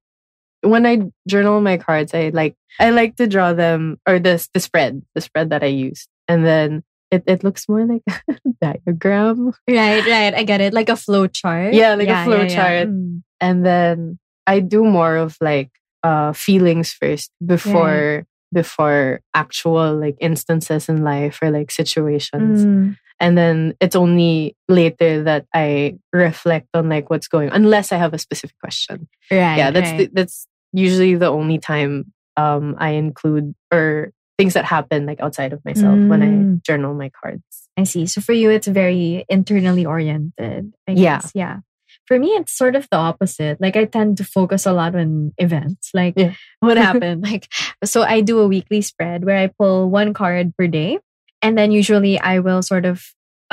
When 0.63 0.87
I 0.87 1.11
journal 1.29 1.61
my 1.61 1.77
cards, 1.79 2.13
I 2.15 2.31
like, 2.35 2.57
I 2.81 2.91
like 2.91 3.17
to 3.17 3.27
draw 3.27 3.53
them 3.53 3.99
or 4.07 4.19
the 4.19 4.47
the 4.53 4.61
spread, 4.61 5.03
the 5.15 5.21
spread 5.21 5.51
that 5.51 5.63
I 5.63 5.67
use, 5.71 6.09
and 6.27 6.45
then 6.45 6.83
it, 7.11 7.25
it 7.27 7.43
looks 7.45 7.69
more 7.69 7.85
like 7.87 8.03
a 8.09 8.35
diagram, 8.61 9.53
Right, 9.69 10.05
right. 10.07 10.35
I 10.35 10.43
get 10.45 10.61
it. 10.61 10.73
Like 10.75 10.89
a 10.89 10.97
flow 10.97 11.27
chart. 11.27 11.75
Yeah, 11.75 11.95
like 11.95 12.09
a 12.09 12.25
flow 12.25 12.47
chart. 12.49 12.89
Mm. 12.89 13.23
and 13.41 13.65
then 13.65 14.19
I 14.47 14.61
do 14.61 14.85
more 14.85 15.17
of 15.17 15.37
like 15.41 15.71
uh 16.03 16.33
feelings 16.33 16.93
first 16.93 17.31
before 17.45 18.25
before 18.53 19.21
actual 19.35 19.97
like 19.99 20.17
instances 20.21 20.89
in 20.89 21.03
life 21.05 21.39
or 21.43 21.51
like 21.51 21.71
situations 21.71 22.65
Mm. 22.65 22.97
and 23.21 23.37
then 23.37 23.75
it's 23.81 23.97
only 23.97 24.57
later 24.69 25.25
that 25.25 25.45
i 25.53 25.99
reflect 26.15 26.69
on 26.73 26.89
like 26.89 27.11
what's 27.11 27.29
going 27.29 27.51
unless 27.51 27.93
i 27.93 27.97
have 27.99 28.15
a 28.15 28.19
specific 28.19 28.57
question 28.63 29.09
Right. 29.31 29.57
yeah 29.59 29.71
that's 29.71 29.91
right. 29.91 29.99
the, 30.09 30.11
that's 30.15 30.47
usually 30.73 31.15
the 31.17 31.29
only 31.29 31.59
time 31.59 32.13
um 32.39 32.75
i 32.79 32.91
include 32.91 33.55
or 33.73 34.13
things 34.39 34.55
that 34.55 34.65
happen 34.65 35.05
like 35.05 35.21
outside 35.21 35.53
of 35.53 35.63
myself 35.65 35.99
when 36.09 36.23
i 36.23 36.27
Mm. 36.29 36.63
journal 36.65 36.95
my 36.95 37.11
cards 37.11 37.43
I 37.79 37.85
see. 37.85 38.07
So 38.07 38.21
for 38.21 38.33
you, 38.33 38.51
it's 38.51 38.67
very 38.67 39.25
internally 39.29 39.87
oriented. 39.87 40.73
I 40.89 40.99
Yeah. 40.99 41.21
guess. 41.23 41.31
Yeah. 41.33 41.59
For 42.07 42.19
me, 42.19 42.35
it's 42.35 42.51
sort 42.51 42.75
of 42.75 42.89
the 42.91 42.97
opposite. 42.99 43.61
Like 43.61 43.77
I 43.77 43.85
tend 43.85 44.17
to 44.17 44.25
focus 44.25 44.67
a 44.67 44.73
lot 44.73 44.97
on 44.97 45.31
events. 45.39 45.91
Like 45.95 46.15
Yeah. 46.17 46.33
what 46.59 46.77
happened. 46.89 47.23
like 47.23 47.47
so 47.85 48.03
I 48.03 48.21
do 48.21 48.41
a 48.41 48.49
weekly 48.49 48.83
spread 48.83 49.25
where 49.25 49.39
I 49.39 49.47
pull 49.47 49.89
one 49.91 50.13
card 50.13 50.57
per 50.59 50.67
day. 50.67 50.99
And 51.41 51.57
then 51.57 51.71
usually 51.71 52.19
I 52.19 52.41
will 52.41 52.63
sort 52.63 52.85
of 52.85 53.05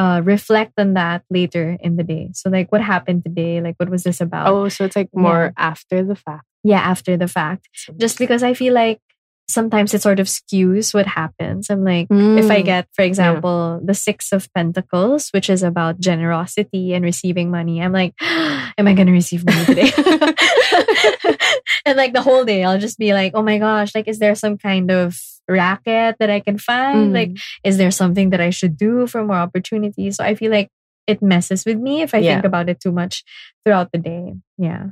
uh, 0.01 0.21
reflect 0.25 0.73
on 0.79 0.95
that 0.95 1.21
later 1.29 1.77
in 1.79 1.95
the 1.95 2.03
day. 2.03 2.29
So 2.33 2.49
like 2.49 2.71
what 2.71 2.81
happened 2.81 3.23
today? 3.25 3.61
Like 3.61 3.75
what 3.77 3.89
was 3.93 4.01
this 4.01 4.19
about? 4.21 4.47
oh 4.49 4.69
so 4.69 4.85
it's 4.85 4.95
like 4.95 5.09
more 5.13 5.53
after 5.55 6.01
the 6.03 6.15
fact 6.17 6.45
Yeah, 6.65 6.81
after 6.81 7.13
the 7.15 7.27
fact. 7.29 7.69
Just 8.01 8.17
because 8.17 8.41
I 8.41 8.55
feel 8.57 8.73
like 8.73 8.97
sometimes 9.47 9.93
it 9.93 10.01
sort 10.01 10.19
of 10.19 10.27
skews 10.27 10.93
what 10.93 11.05
happens. 11.07 11.69
I'm 11.69 11.83
like, 11.83 12.07
if 12.09 12.49
I 12.51 12.61
Mm. 12.61 12.65
get, 12.65 12.87
for 12.93 13.03
example, 13.03 13.79
the 13.83 13.93
Six 13.93 14.31
of 14.31 14.51
Pentacles, 14.53 15.29
which 15.31 15.49
is 15.49 15.61
about 15.63 15.99
generosity 15.99 16.93
and 16.93 17.05
receiving 17.05 17.51
money, 17.51 17.81
I'm 17.81 17.93
like, 17.93 18.13
am 18.21 18.87
I 18.87 18.93
going 18.93 19.07
to 19.07 19.13
receive 19.13 19.45
money 19.45 19.65
today? 19.65 19.91
and 21.85 21.97
like 21.97 22.13
the 22.13 22.21
whole 22.21 22.45
day, 22.45 22.63
I'll 22.63 22.79
just 22.79 22.97
be 22.97 23.13
like, 23.13 23.33
oh 23.35 23.43
my 23.43 23.57
gosh, 23.57 23.93
like, 23.95 24.07
is 24.07 24.19
there 24.19 24.35
some 24.35 24.57
kind 24.57 24.89
of 24.91 25.17
racket 25.47 26.15
that 26.19 26.29
I 26.29 26.39
can 26.39 26.57
find? 26.57 27.11
Mm. 27.11 27.13
Like, 27.13 27.31
is 27.63 27.77
there 27.77 27.91
something 27.91 28.31
that 28.31 28.41
I 28.41 28.49
should 28.49 28.77
do 28.77 29.05
for 29.07 29.23
more 29.23 29.37
opportunities? 29.37 30.17
So 30.17 30.23
I 30.23 30.35
feel 30.35 30.51
like 30.51 30.69
it 31.07 31.21
messes 31.21 31.65
with 31.65 31.77
me 31.77 32.01
if 32.01 32.15
I 32.15 32.17
Yeah. 32.19 32.33
think 32.35 32.45
about 32.45 32.67
it 32.69 32.79
too 32.79 32.91
much 32.91 33.23
throughout 33.63 33.91
the 33.93 33.99
day. 33.99 34.33
Yeah. 34.57 34.87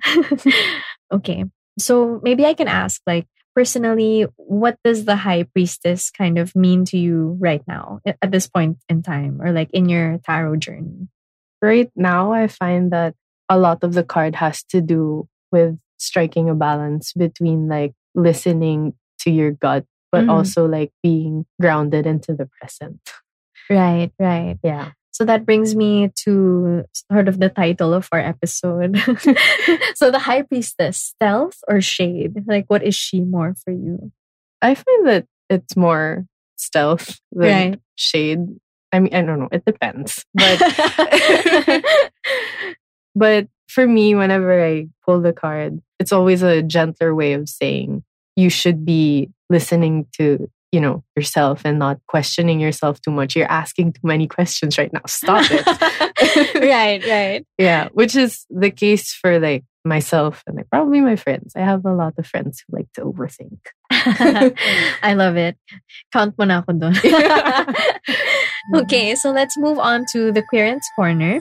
okay. 1.11 1.45
So 1.79 2.19
maybe 2.23 2.45
I 2.45 2.53
can 2.53 2.67
ask, 2.67 3.01
like, 3.07 3.25
personally, 3.55 4.25
what 4.37 4.77
does 4.83 5.05
the 5.05 5.15
high 5.15 5.43
priestess 5.43 6.09
kind 6.11 6.37
of 6.37 6.55
mean 6.55 6.85
to 6.85 6.97
you 6.97 7.37
right 7.39 7.61
now 7.67 7.99
at 8.05 8.31
this 8.31 8.47
point 8.47 8.77
in 8.89 9.01
time 9.01 9.41
or 9.41 9.51
like 9.51 9.69
in 9.71 9.89
your 9.89 10.19
tarot 10.25 10.57
journey? 10.57 11.07
right 11.61 11.89
now 11.95 12.33
i 12.33 12.45
find 12.47 12.91
that 12.91 13.15
a 13.47 13.57
lot 13.57 13.83
of 13.83 13.93
the 13.93 14.03
card 14.03 14.35
has 14.35 14.63
to 14.63 14.81
do 14.81 15.27
with 15.51 15.79
striking 15.97 16.49
a 16.49 16.55
balance 16.55 17.13
between 17.13 17.69
like 17.69 17.93
listening 18.15 18.91
to 19.19 19.31
your 19.31 19.51
gut 19.51 19.85
but 20.11 20.25
Mhm. 20.25 20.29
also 20.29 20.65
like 20.67 20.91
being 21.01 21.45
grounded 21.61 22.05
into 22.05 22.33
the 22.35 22.49
present 22.59 22.99
Right, 23.69 24.11
right. 24.19 24.59
yeah 24.61 24.91
So 25.13 25.23
that 25.25 25.45
brings 25.45 25.75
me 25.75 26.09
to 26.25 26.85
sort 27.11 27.27
of 27.27 27.39
the 27.39 27.49
title 27.49 27.93
of 27.93 28.09
our 28.11 28.19
episode. 28.19 28.97
so 29.95 30.09
the 30.11 30.19
high 30.19 30.41
priestess, 30.41 30.97
stealth 30.97 31.59
or 31.67 31.81
shade? 31.81 32.43
Like, 32.47 32.65
what 32.67 32.83
is 32.83 32.95
she 32.95 33.21
more 33.21 33.55
for 33.63 33.71
you? 33.71 34.11
i 34.63 34.73
find 34.75 35.07
that 35.07 35.25
it's 35.49 35.75
more 35.75 36.25
stealth 36.55 37.19
than 37.33 37.71
Right. 37.71 37.79
shade 37.95 38.39
i 38.93 38.99
mean 39.01 39.13
i 39.13 39.21
don't 39.21 39.39
know 39.39 39.49
it 39.51 39.65
depends 39.65 40.23
but 40.33 40.55
but 43.15 43.47
for 43.67 43.85
me 43.87 44.15
whenever 44.15 44.63
i 44.63 44.87
pull 45.05 45.19
the 45.21 45.33
card 45.33 45.81
it's 45.99 46.13
always 46.13 46.41
a 46.43 46.61
gentler 46.63 47.13
way 47.13 47.33
of 47.33 47.49
saying 47.49 48.03
you 48.37 48.49
should 48.49 48.85
be 48.85 49.29
listening 49.49 50.07
to 50.13 50.49
you 50.73 50.81
know 50.81 51.03
yourself 51.15 51.61
and 51.63 51.77
not 51.77 51.99
questioning 52.07 52.59
yourself 52.59 52.99
too 53.01 53.11
much 53.11 53.35
you're 53.35 53.51
asking 53.51 53.93
too 53.93 54.01
many 54.03 54.27
questions 54.27 54.77
right 54.77 54.91
now 54.91 55.05
stop 55.05 55.45
it 55.49 55.65
right, 56.55 57.05
right. 57.07 57.45
yeah 57.57 57.89
which 57.93 58.15
is 58.15 58.45
the 58.49 58.71
case 58.71 59.13
for 59.13 59.39
like 59.39 59.63
myself 59.85 60.41
and 60.47 60.57
like 60.57 60.69
probably 60.71 60.99
my 60.99 61.15
friends 61.15 61.53
i 61.55 61.59
have 61.59 61.85
a 61.85 61.93
lot 61.93 62.13
of 62.17 62.25
friends 62.25 62.63
who 62.65 62.77
like 62.77 62.91
to 62.93 63.01
overthink 63.01 63.59
I 65.03 65.13
love 65.13 65.37
it. 65.37 65.55
Count 66.11 66.33
mo 66.37 66.45
na 66.45 66.59
ako 66.59 66.73
dun. 66.73 66.97
okay, 68.75 69.15
so 69.15 69.31
let's 69.31 69.55
move 69.57 69.77
on 69.77 70.05
to 70.11 70.31
the 70.31 70.41
clearance 70.49 70.87
corner. 70.97 71.39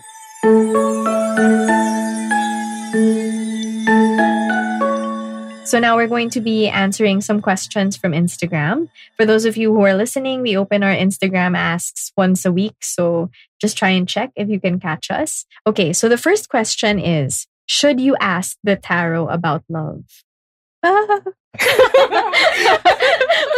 So 5.72 5.78
now 5.78 5.96
we're 5.96 6.06
going 6.06 6.28
to 6.36 6.42
be 6.42 6.68
answering 6.68 7.22
some 7.22 7.40
questions 7.40 7.96
from 7.96 8.12
Instagram. 8.12 8.90
For 9.16 9.24
those 9.24 9.46
of 9.46 9.56
you 9.56 9.72
who 9.72 9.80
are 9.86 9.94
listening, 9.94 10.42
we 10.42 10.54
open 10.54 10.82
our 10.82 10.94
Instagram 10.94 11.56
asks 11.56 12.12
once 12.14 12.44
a 12.44 12.52
week. 12.52 12.76
So 12.82 13.30
just 13.58 13.78
try 13.78 13.88
and 13.88 14.06
check 14.06 14.32
if 14.36 14.50
you 14.50 14.60
can 14.60 14.78
catch 14.78 15.10
us. 15.10 15.46
Okay, 15.66 15.94
so 15.94 16.10
the 16.10 16.18
first 16.18 16.50
question 16.50 16.98
is 16.98 17.46
Should 17.64 18.02
you 18.02 18.16
ask 18.20 18.58
the 18.62 18.76
tarot 18.76 19.28
about 19.28 19.64
love? 19.70 20.04
What 20.82 21.34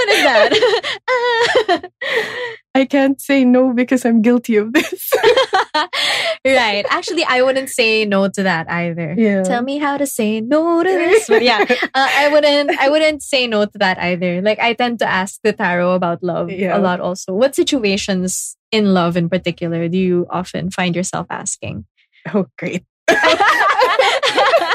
is 0.08 0.22
that? 0.24 1.90
i 2.74 2.84
can't 2.84 3.20
say 3.20 3.44
no 3.44 3.72
because 3.72 4.04
i'm 4.04 4.20
guilty 4.20 4.56
of 4.56 4.72
this 4.72 5.10
right. 6.44 6.84
Actually, 6.90 7.24
I 7.24 7.40
wouldn't 7.42 7.68
say 7.70 8.04
no 8.04 8.28
to 8.28 8.42
that 8.44 8.70
either. 8.70 9.14
yeah 9.16 9.42
Tell 9.42 9.62
me 9.62 9.78
how 9.78 9.96
to 9.96 10.06
say 10.06 10.40
no 10.40 10.82
to 10.82 10.88
this. 10.88 11.26
But 11.26 11.42
yeah, 11.42 11.64
uh, 11.68 11.88
I 11.94 12.28
wouldn't. 12.30 12.70
I 12.78 12.88
wouldn't 12.90 13.22
say 13.22 13.46
no 13.46 13.64
to 13.64 13.78
that 13.78 13.98
either. 13.98 14.40
Like 14.42 14.58
I 14.60 14.74
tend 14.74 14.98
to 15.00 15.06
ask 15.06 15.40
the 15.42 15.52
tarot 15.52 15.94
about 15.94 16.22
love 16.22 16.50
Yeah. 16.50 16.76
a 16.76 16.80
lot. 16.80 17.00
Also, 17.00 17.32
what 17.34 17.54
situations 17.56 18.56
in 18.70 18.92
love 18.94 19.16
in 19.16 19.28
particular 19.28 19.88
do 19.88 19.98
you 19.98 20.26
often 20.30 20.70
find 20.70 20.94
yourself 20.94 21.26
asking? 21.30 21.86
oh 22.34 22.46
great 22.58 22.84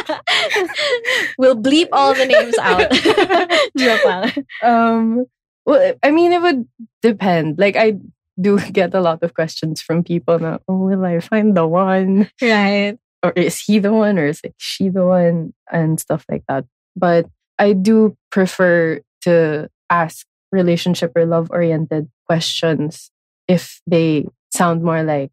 we'll 1.38 1.56
bleep 1.58 1.89
all 1.92 2.13
the 2.13 2.25
names 2.25 2.58
out. 2.58 2.92
Um, 4.63 5.25
well, 5.66 5.94
I 6.04 6.12
mean, 6.12 6.32
it 6.32 6.42
would 6.42 6.68
depend. 7.01 7.60
Like, 7.60 7.75
I 7.75 7.98
do 8.39 8.60
get 8.72 8.94
a 8.94 9.01
lot 9.01 9.24
of 9.24 9.34
questions 9.34 9.82
from 9.82 10.04
people 10.04 10.39
now. 10.39 10.60
Oh, 10.68 10.78
will 10.78 11.06
I 11.06 11.20
find 11.20 11.56
the 11.56 11.68
one? 11.68 12.30
right. 12.42 12.98
Or 13.22 13.32
is 13.36 13.60
he 13.60 13.80
the 13.80 13.92
one? 13.92 14.18
Or 14.18 14.28
is 14.28 14.42
she 14.58 14.89
the 14.89 15.06
one? 15.06 15.54
And 15.72 16.00
stuff 16.00 16.25
like 16.30 16.44
that. 16.48 16.66
But 16.96 17.28
I 17.58 17.74
do 17.74 18.16
prefer 18.32 19.01
to 19.22 19.70
ask 19.89 20.25
relationship 20.51 21.12
or 21.16 21.25
love 21.25 21.50
oriented 21.51 22.10
questions 22.28 23.12
if 23.48 23.82
they 23.86 24.25
sound 24.51 24.84
more 24.84 25.04
like, 25.04 25.32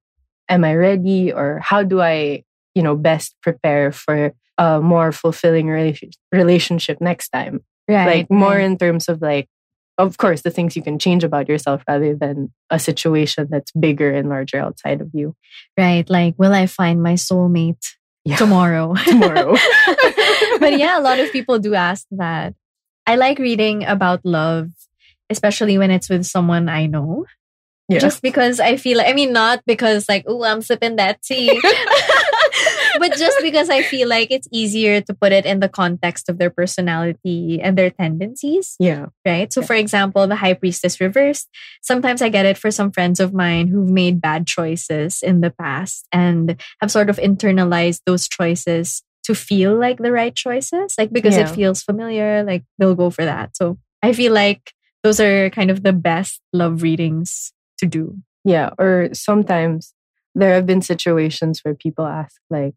am 0.48 0.64
I 0.64 0.74
ready? 0.74 1.32
Or 1.32 1.60
how 1.62 1.82
do 1.82 2.00
I, 2.00 2.42
you 2.76 2.82
know, 2.84 2.94
best 2.94 3.34
prepare 3.42 3.90
for 3.90 4.32
a 4.58 4.80
more 4.80 5.10
fulfilling 5.10 5.66
rela- 5.66 6.12
relationship 6.30 7.00
next 7.00 7.30
time? 7.30 7.64
Right. 7.88 8.06
like 8.06 8.30
more 8.30 8.58
right. 8.58 8.66
in 8.66 8.76
terms 8.76 9.08
of 9.08 9.22
like 9.22 9.46
of 9.96 10.18
course 10.18 10.42
the 10.42 10.50
things 10.50 10.74
you 10.74 10.82
can 10.82 10.98
change 10.98 11.22
about 11.22 11.48
yourself 11.48 11.84
rather 11.86 12.16
than 12.18 12.50
a 12.68 12.80
situation 12.82 13.46
that's 13.48 13.70
bigger 13.78 14.10
and 14.10 14.28
larger 14.28 14.58
outside 14.58 15.00
of 15.00 15.08
you 15.14 15.36
right. 15.78 16.02
Like, 16.10 16.34
will 16.36 16.52
I 16.52 16.66
find 16.66 17.00
my 17.00 17.14
soulmate 17.14 17.94
Yeah. 18.26 18.36
tomorrow? 18.42 18.94
tomorrow 19.06 19.54
but 20.58 20.74
yeah, 20.82 20.98
a 20.98 21.02
lot 21.06 21.20
of 21.22 21.30
people 21.30 21.58
do 21.62 21.74
ask 21.78 22.06
that. 22.18 22.54
I 23.06 23.14
like 23.14 23.38
reading 23.38 23.84
about 23.86 24.26
love, 24.26 24.70
especially 25.30 25.78
when 25.78 25.92
it's 25.94 26.10
with 26.10 26.26
someone 26.26 26.68
I 26.68 26.86
know. 26.90 27.26
yeah 27.88 28.02
Just 28.02 28.18
because 28.20 28.58
I 28.58 28.76
feel 28.82 28.98
I 29.00 29.14
mean, 29.14 29.30
not 29.32 29.62
because 29.64 30.08
like, 30.10 30.24
oh, 30.26 30.42
I'm 30.42 30.58
sipping 30.60 30.96
that 30.98 31.22
tea. 31.22 31.54
But 33.08 33.18
just 33.18 33.38
because 33.42 33.70
I 33.70 33.82
feel 33.82 34.08
like 34.08 34.30
it's 34.30 34.48
easier 34.52 35.00
to 35.00 35.14
put 35.14 35.32
it 35.32 35.46
in 35.46 35.60
the 35.60 35.68
context 35.68 36.28
of 36.28 36.38
their 36.38 36.50
personality 36.50 37.60
and 37.62 37.76
their 37.76 37.90
tendencies, 37.90 38.76
yeah 38.78 39.06
right? 39.26 39.52
So, 39.52 39.62
for 39.62 39.74
example, 39.74 40.26
the 40.26 40.36
high 40.36 40.54
priestess 40.54 41.00
reversed. 41.00 41.48
Sometimes 41.82 42.22
I 42.22 42.28
get 42.28 42.46
it 42.46 42.58
for 42.58 42.70
some 42.70 42.90
friends 42.90 43.20
of 43.20 43.32
mine 43.34 43.68
who've 43.68 43.88
made 43.90 44.20
bad 44.20 44.46
choices 44.46 45.22
in 45.22 45.40
the 45.40 45.50
past 45.50 46.06
and 46.12 46.60
have 46.80 46.90
sort 46.90 47.10
of 47.10 47.16
internalized 47.18 48.00
those 48.06 48.28
choices 48.28 49.02
to 49.24 49.34
feel 49.34 49.76
like 49.78 49.98
the 49.98 50.12
right 50.12 50.34
choices, 50.34 50.94
like 50.98 51.12
because 51.12 51.36
it 51.36 51.48
feels 51.48 51.82
familiar, 51.82 52.44
like 52.44 52.64
they'll 52.78 52.94
go 52.94 53.10
for 53.10 53.24
that. 53.24 53.56
So, 53.56 53.78
I 54.02 54.12
feel 54.12 54.32
like 54.32 54.72
those 55.02 55.20
are 55.20 55.50
kind 55.50 55.70
of 55.70 55.82
the 55.82 55.92
best 55.92 56.40
love 56.52 56.82
readings 56.82 57.52
to 57.78 57.86
do. 57.86 58.16
yeah 58.44 58.70
or 58.78 59.10
sometimes 59.12 59.92
there 60.34 60.54
have 60.54 60.66
been 60.66 60.80
situations 60.82 61.60
where 61.62 61.74
people 61.74 62.06
ask 62.06 62.40
like 62.48 62.74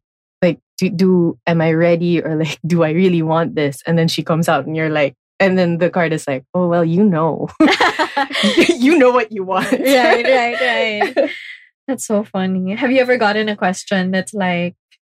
do, 0.79 0.89
do 0.89 1.39
am 1.45 1.62
i 1.62 1.71
ready 1.71 2.21
or 2.24 2.36
like 2.36 2.59
do 2.65 2.83
i 2.83 2.91
really 2.91 3.21
want 3.21 3.55
this 3.55 3.81
and 3.86 3.98
then 3.98 4.07
she 4.07 4.24
comes 4.24 4.50
out 4.50 4.65
and 4.65 4.75
you're 4.75 4.89
like 4.89 5.15
and 5.39 5.57
then 5.57 5.77
the 5.77 5.89
card 5.89 6.12
is 6.12 6.27
like 6.27 6.43
oh 6.53 6.67
well 6.67 6.83
you 6.86 7.03
know 7.03 7.48
you 8.69 8.98
know 8.98 9.12
what 9.12 9.31
you 9.31 9.43
want 9.43 9.71
right, 9.71 10.25
right, 10.25 10.62
right. 10.62 11.31
That's 11.88 12.05
so 12.05 12.24
funny. 12.24 12.75
Have 12.75 12.91
you 12.91 13.01
ever 13.01 13.17
gotten 13.17 13.50
a 13.50 13.55
question 13.55 14.12
that's 14.12 14.31
like, 14.31 14.75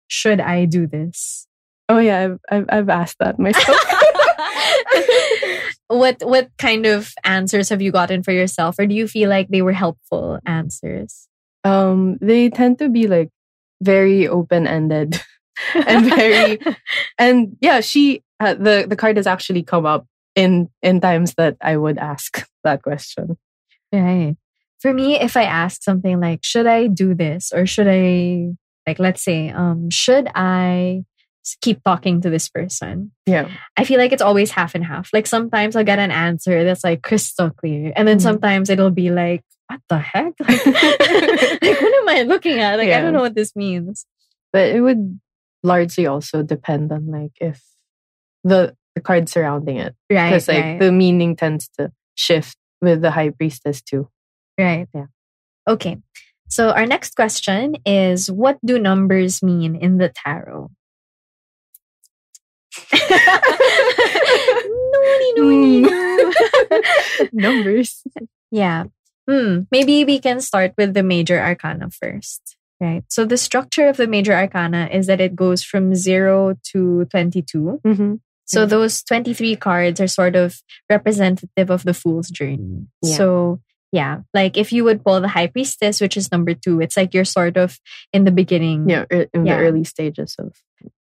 should 0.08 0.40
I 0.40 0.64
do 0.64 0.88
this? 0.88 1.46
oh 1.92 1.98
yeah 1.98 2.24
i've 2.24 2.40
i've, 2.50 2.66
I've 2.70 2.90
asked 2.90 3.18
that 3.20 3.38
myself 3.38 3.78
what 5.92 6.24
what 6.24 6.50
kind 6.58 6.86
of 6.86 7.14
answers 7.24 7.70
have 7.70 7.82
you 7.82 7.92
gotten 7.92 8.24
for 8.24 8.32
yourself, 8.32 8.80
or 8.80 8.88
do 8.88 8.96
you 8.96 9.08
feel 9.08 9.30
like 9.30 9.50
they 9.50 9.62
were 9.62 9.74
helpful 9.74 10.40
answers? 10.46 11.28
Um, 11.64 12.18
they 12.22 12.50
tend 12.50 12.80
to 12.80 12.88
be 12.90 13.08
like 13.08 13.30
very 13.82 14.28
open 14.28 14.68
ended 14.68 15.22
and 15.76 16.06
very 16.10 16.60
and 17.18 17.58
yeah, 17.62 17.82
she 17.82 18.24
uh, 18.40 18.54
the 18.56 18.86
the 18.88 18.96
card 18.96 19.18
has 19.18 19.28
actually 19.28 19.64
come 19.64 19.86
up 19.86 20.06
in 20.36 20.70
in 20.82 21.00
times 21.02 21.34
that 21.36 21.58
I 21.62 21.78
would 21.78 21.98
ask 21.98 22.46
that 22.64 22.82
question. 22.84 23.38
Right. 23.92 24.36
For 24.80 24.94
me, 24.94 25.20
if 25.20 25.38
I 25.38 25.44
ask 25.44 25.84
something 25.84 26.20
like, 26.20 26.40
should 26.44 26.66
I 26.66 26.88
do 26.88 27.14
this 27.14 27.52
or 27.54 27.66
should 27.68 27.88
I 27.88 28.54
like 28.88 28.98
let's 29.00 29.24
say, 29.24 29.50
um, 29.50 29.90
should 29.92 30.28
I 30.34 31.04
keep 31.62 31.84
talking 31.84 32.22
to 32.22 32.30
this 32.30 32.50
person? 32.50 33.12
Yeah. 33.26 33.50
I 33.78 33.84
feel 33.84 34.00
like 34.00 34.12
it's 34.12 34.22
always 34.22 34.52
half 34.52 34.74
and 34.76 34.86
half. 34.86 35.10
Like 35.14 35.28
sometimes 35.28 35.76
I'll 35.76 35.84
get 35.84 36.00
an 36.00 36.12
answer 36.12 36.64
that's 36.64 36.84
like 36.84 37.02
crystal 37.04 37.50
clear. 37.52 37.92
And 37.96 38.08
then 38.08 38.18
Mhm. 38.18 38.22
sometimes 38.22 38.70
it'll 38.70 38.92
be 38.92 39.12
like, 39.12 39.44
what 39.68 39.82
the 39.90 40.00
heck? 40.00 40.34
Like, 40.40 40.66
like, 40.66 41.82
what 41.82 42.02
am 42.02 42.10
I 42.10 42.24
looking 42.28 42.60
at? 42.60 42.78
Like 42.78 42.90
I 42.92 43.02
don't 43.02 43.14
know 43.14 43.22
what 43.22 43.36
this 43.36 43.56
means. 43.56 44.06
But 44.54 44.70
it 44.70 44.82
would 44.82 45.20
largely 45.64 46.08
also 46.08 46.44
depend 46.44 46.92
on 46.92 47.08
like 47.08 47.34
if 47.40 47.62
the 48.44 48.76
the 48.96 49.02
card 49.02 49.30
surrounding 49.30 49.78
it. 49.78 49.96
Right. 50.10 50.30
Because 50.30 50.48
like 50.48 50.64
right. 50.64 50.80
the 50.80 50.92
meaning 50.92 51.36
tends 51.36 51.70
to 51.80 51.92
shift 52.16 52.58
with 52.82 53.02
the 53.02 53.12
high 53.12 53.30
priestess 53.30 53.82
too. 53.82 54.10
Right. 54.58 54.88
Yeah. 54.94 55.06
Okay. 55.68 55.98
So 56.48 56.72
our 56.72 56.86
next 56.86 57.16
question 57.16 57.78
is 57.86 58.30
what 58.30 58.58
do 58.66 58.78
numbers 58.78 59.42
mean 59.42 59.76
in 59.76 59.98
the 59.98 60.10
tarot? 60.10 60.72
No. 65.36 66.32
Numbers. 67.34 68.04
yeah. 68.52 68.86
Hmm. 69.30 69.62
Maybe 69.72 70.04
we 70.04 70.20
can 70.20 70.42
start 70.42 70.74
with 70.78 70.94
the 70.94 71.04
major 71.04 71.40
arcana 71.40 71.90
first. 71.90 72.58
Right. 72.82 73.04
So 73.10 73.26
the 73.26 73.38
structure 73.38 73.88
of 73.88 73.98
the 73.98 74.08
major 74.08 74.34
arcana 74.34 74.90
is 74.92 75.06
that 75.06 75.22
it 75.22 75.36
goes 75.36 75.64
from 75.64 75.94
0 75.94 76.58
to 76.74 77.06
22. 77.06 77.80
Mm-hmm. 77.86 78.16
So 78.46 78.66
those 78.66 79.04
23 79.04 79.56
cards 79.56 80.02
are 80.02 80.08
sort 80.08 80.36
of 80.36 80.60
representative 80.90 81.70
of 81.70 81.84
the 81.84 81.94
fool's 81.94 82.30
journey. 82.30 82.88
Yeah. 83.04 83.16
So 83.16 83.62
yeah, 83.92 84.22
like 84.34 84.58
if 84.58 84.74
you 84.74 84.84
would 84.84 85.06
pull 85.06 85.22
the 85.22 85.28
high 85.28 85.48
priestess, 85.48 86.02
which 86.02 86.18
is 86.18 86.32
number 86.32 86.54
two, 86.56 86.82
it's 86.82 86.98
like 86.98 87.14
you're 87.14 87.24
sort 87.24 87.56
of 87.56 87.78
in 88.12 88.24
the 88.26 88.32
beginning. 88.32 88.90
Yeah, 88.90 89.06
er- 89.14 89.28
in 89.34 89.46
Yeah. 89.46 89.58
the 89.58 89.64
early 89.64 89.84
stages 89.84 90.36
of 90.40 90.56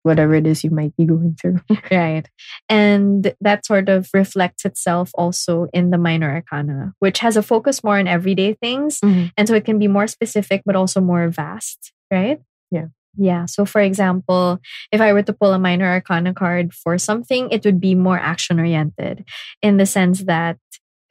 whatever 0.03 0.33
it 0.33 0.47
is 0.47 0.63
you 0.63 0.69
might 0.71 0.95
be 0.97 1.05
going 1.05 1.35
through. 1.39 1.59
Right. 1.91 2.27
And 2.69 3.33
that 3.41 3.65
sort 3.65 3.89
of 3.89 4.09
reflects 4.13 4.65
itself 4.65 5.11
also 5.15 5.67
in 5.73 5.91
the 5.91 5.97
minor 5.97 6.31
arcana, 6.31 6.93
which 6.99 7.19
has 7.19 7.37
a 7.37 7.43
focus 7.43 7.83
more 7.83 7.97
on 7.99 8.07
everyday 8.07 8.53
things. 8.53 8.99
Mhm. 9.01 9.31
And 9.37 9.47
so 9.47 9.53
it 9.55 9.65
can 9.65 9.79
be 9.79 9.87
more 9.87 10.07
specific, 10.07 10.61
but 10.65 10.75
also 10.75 11.01
more 11.01 11.27
vast. 11.29 11.91
Right. 12.11 12.39
Yeah. 12.71 12.87
Yeah. 13.17 13.45
So, 13.45 13.65
for 13.65 13.81
example, 13.81 14.59
if 14.91 15.01
I 15.01 15.11
were 15.13 15.23
to 15.23 15.33
pull 15.33 15.53
a 15.53 15.59
minor 15.59 15.85
arcana 15.85 16.33
card 16.33 16.73
for 16.73 16.97
something, 16.97 17.49
it 17.51 17.65
would 17.65 17.79
be 17.81 17.93
more 17.95 18.17
action 18.17 18.59
oriented 18.59 19.25
in 19.61 19.77
the 19.77 19.85
sense 19.85 20.23
that, 20.25 20.57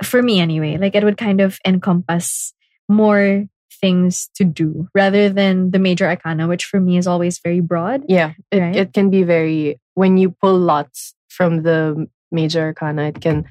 for 0.02 0.22
me 0.22 0.40
anyway, 0.40 0.78
like 0.78 0.94
it 0.94 1.04
would 1.04 1.18
kind 1.18 1.40
of 1.42 1.58
encompass 1.66 2.54
more 2.88 3.44
things 3.80 4.28
to 4.36 4.44
do 4.44 4.88
rather 4.94 5.28
than 5.30 5.70
the 5.70 5.78
major 5.78 6.06
arcana, 6.06 6.46
which 6.46 6.64
for 6.64 6.80
me 6.80 6.96
is 6.98 7.06
always 7.06 7.38
very 7.38 7.60
broad. 7.60 8.04
Yeah, 8.08 8.32
it, 8.50 8.58
Right. 8.58 8.76
it 8.76 8.92
can 8.92 9.10
be 9.10 9.22
very, 9.22 9.80
when 9.94 10.18
you 10.18 10.30
pull 10.30 10.58
lots 10.58 11.14
from 11.28 11.62
the 11.62 12.06
major 12.30 12.60
arcana, 12.60 13.04
it 13.04 13.20
can 13.20 13.44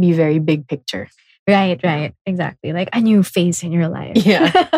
be 0.00 0.12
very 0.12 0.38
big 0.38 0.68
picture. 0.68 1.08
Right, 1.48 1.80
right. 1.82 2.14
Exactly. 2.24 2.72
Like 2.72 2.88
a 2.92 3.00
new 3.00 3.22
phase 3.24 3.62
in 3.64 3.72
your 3.72 3.88
life. 3.88 4.16
Yeah. 4.16 4.68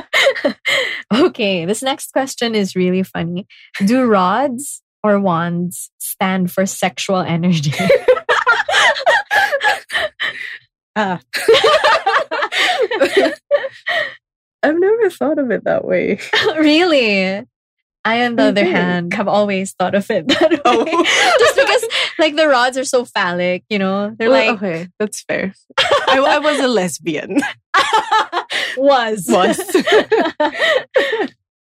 okay, 1.14 1.66
this 1.66 1.82
next 1.82 2.12
question 2.12 2.54
is 2.54 2.74
really 2.74 3.02
funny. 3.02 3.46
Do 3.84 4.04
rods 4.06 4.80
or 5.02 5.20
wands 5.20 5.90
stand 5.98 6.50
for 6.50 6.64
sexual 6.64 7.18
energy? 7.18 7.72
Ah. 10.96 11.18
I've 14.64 14.78
never 14.78 15.10
thought 15.10 15.38
of 15.38 15.50
it 15.50 15.64
that 15.64 15.84
way. 15.84 16.18
really? 16.58 17.44
I, 18.06 18.26
on 18.26 18.36
the 18.36 18.44
other 18.44 18.64
hand, 18.64 19.14
have 19.14 19.28
always 19.28 19.72
thought 19.72 19.94
of 19.94 20.10
it 20.10 20.28
that 20.28 20.50
way. 20.50 20.60
Oh. 20.64 21.36
Just 21.38 21.56
because, 21.56 21.84
like, 22.18 22.36
the 22.36 22.48
rods 22.48 22.76
are 22.76 22.84
so 22.84 23.04
phallic, 23.04 23.64
you 23.70 23.78
know? 23.78 24.14
They're 24.18 24.30
Well, 24.30 24.46
like, 24.52 24.56
okay, 24.62 24.88
that's 24.98 25.22
fair. 25.22 25.54
I, 25.78 26.18
I 26.18 26.38
was 26.38 26.58
a 26.60 26.68
lesbian. 26.68 27.40
was. 28.76 29.26
Was. 29.28 29.58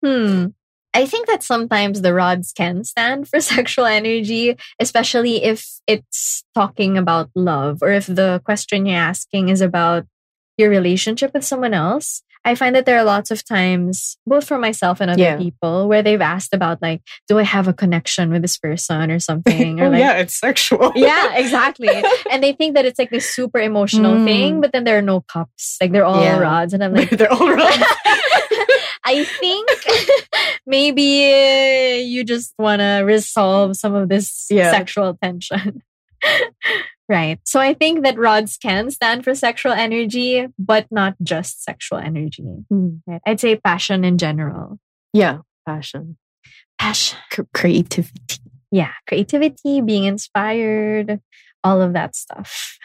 hmm. 0.05 0.47
I 0.95 1.07
think 1.07 1.29
that 1.29 1.43
sometimes 1.43 2.03
the 2.03 2.15
rods 2.15 2.53
can 2.53 2.85
stand 2.85 3.29
for 3.29 3.41
sexual 3.41 3.87
energy, 3.87 4.57
especially 4.81 5.45
if 5.45 5.81
it's 5.87 6.45
talking 6.55 6.99
about 6.99 7.31
love 7.35 7.83
or 7.83 7.93
if 7.93 8.07
the 8.07 8.43
question 8.45 8.87
you're 8.87 8.99
asking 8.99 9.49
is 9.49 9.61
about 9.61 10.07
your 10.57 10.71
relationship 10.71 11.33
with 11.35 11.45
someone 11.45 11.73
else. 11.73 12.23
I 12.49 12.55
find 12.55 12.75
that 12.75 12.87
there 12.87 12.99
are 12.99 13.05
lots 13.05 13.31
of 13.31 13.45
times, 13.45 14.17
both 14.27 14.47
for 14.49 14.59
myself 14.59 15.01
and 15.03 15.11
other 15.11 15.21
Yeah. 15.21 15.37
people, 15.37 15.87
where 15.87 16.03
they've 16.03 16.21
asked 16.21 16.55
about, 16.55 16.81
like, 16.81 17.03
do 17.29 17.39
I 17.39 17.43
have 17.43 17.69
a 17.69 17.75
connection 17.75 18.31
with 18.31 18.41
this 18.43 18.57
person 18.57 19.11
or 19.11 19.19
something? 19.21 19.81
Or 19.81 19.87
oh, 19.87 19.91
like, 19.91 20.01
yeah, 20.01 20.15
it's 20.17 20.35
sexual. 20.41 20.93
yeah, 20.97 21.35
exactly. 21.35 21.91
and 22.31 22.43
they 22.43 22.53
think 22.55 22.75
that 22.75 22.87
it's 22.87 22.99
like 22.99 23.11
this 23.11 23.29
super 23.29 23.59
emotional 23.61 24.15
Mm. 24.17 24.25
thing, 24.25 24.61
but 24.63 24.73
then 24.73 24.85
there 24.85 24.97
are 24.97 25.03
no 25.03 25.21
cups. 25.21 25.77
Like 25.81 25.93
they're 25.93 26.05
all 26.07 26.23
Yeah. 26.23 26.39
rods. 26.39 26.73
And 26.73 26.83
I'm 26.83 26.95
like, 26.99 27.11
They're 27.11 27.33
all 27.33 27.53
rods. 27.53 27.85
I 29.05 29.25
think 29.25 29.69
maybe 30.67 31.33
uh, 31.33 31.97
you 32.03 32.25
just 32.25 32.55
want 32.59 32.81
to 32.81 33.03
resolve 33.05 33.77
some 33.77 33.95
of 33.95 34.09
this 34.09 34.47
Yeah. 34.51 34.71
sexual 34.71 35.19
tension. 35.23 35.83
Right. 37.09 37.39
So 37.45 37.61
I 37.61 37.75
think 37.75 38.03
that 38.05 38.19
rods 38.19 38.57
can 38.57 38.91
stand 38.91 39.25
for 39.25 39.35
sexual 39.35 39.73
energy, 39.73 40.47
but 40.59 40.87
not 40.91 41.15
just 41.23 41.65
sexual 41.65 41.99
energy. 41.99 42.65
Mm. 42.73 43.01
Right? 43.07 43.21
I'd 43.27 43.41
say 43.41 43.57
passion 43.57 44.05
in 44.05 44.19
general. 44.19 44.79
Yeah, 45.13 45.39
passion, 45.67 46.17
Passion. 46.79 47.19
C- 47.33 47.43
creativity. 47.55 48.39
Yeah. 48.71 48.93
Creativity, 49.07 49.81
being 49.81 50.05
inspired, 50.05 51.21
all 51.65 51.81
of 51.81 51.95
that 51.95 52.15
stuff. 52.15 52.79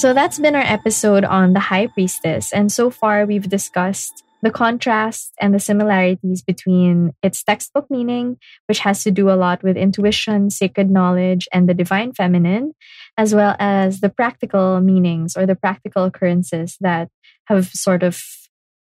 So 0.00 0.14
that's 0.14 0.38
been 0.38 0.54
our 0.56 0.62
episode 0.62 1.26
on 1.26 1.52
the 1.52 1.60
High 1.60 1.86
Priestess. 1.88 2.54
And 2.54 2.72
so 2.72 2.88
far, 2.88 3.26
we've 3.26 3.50
discussed 3.50 4.24
the 4.40 4.50
contrast 4.50 5.34
and 5.38 5.52
the 5.52 5.60
similarities 5.60 6.40
between 6.40 7.12
its 7.22 7.44
textbook 7.44 7.90
meaning, 7.90 8.38
which 8.64 8.78
has 8.78 9.04
to 9.04 9.10
do 9.10 9.28
a 9.28 9.36
lot 9.36 9.62
with 9.62 9.76
intuition, 9.76 10.48
sacred 10.48 10.90
knowledge, 10.90 11.48
and 11.52 11.68
the 11.68 11.74
divine 11.74 12.14
feminine, 12.14 12.72
as 13.18 13.34
well 13.34 13.54
as 13.58 14.00
the 14.00 14.08
practical 14.08 14.80
meanings 14.80 15.36
or 15.36 15.44
the 15.44 15.54
practical 15.54 16.04
occurrences 16.04 16.78
that 16.80 17.10
have 17.48 17.68
sort 17.68 18.02
of 18.02 18.24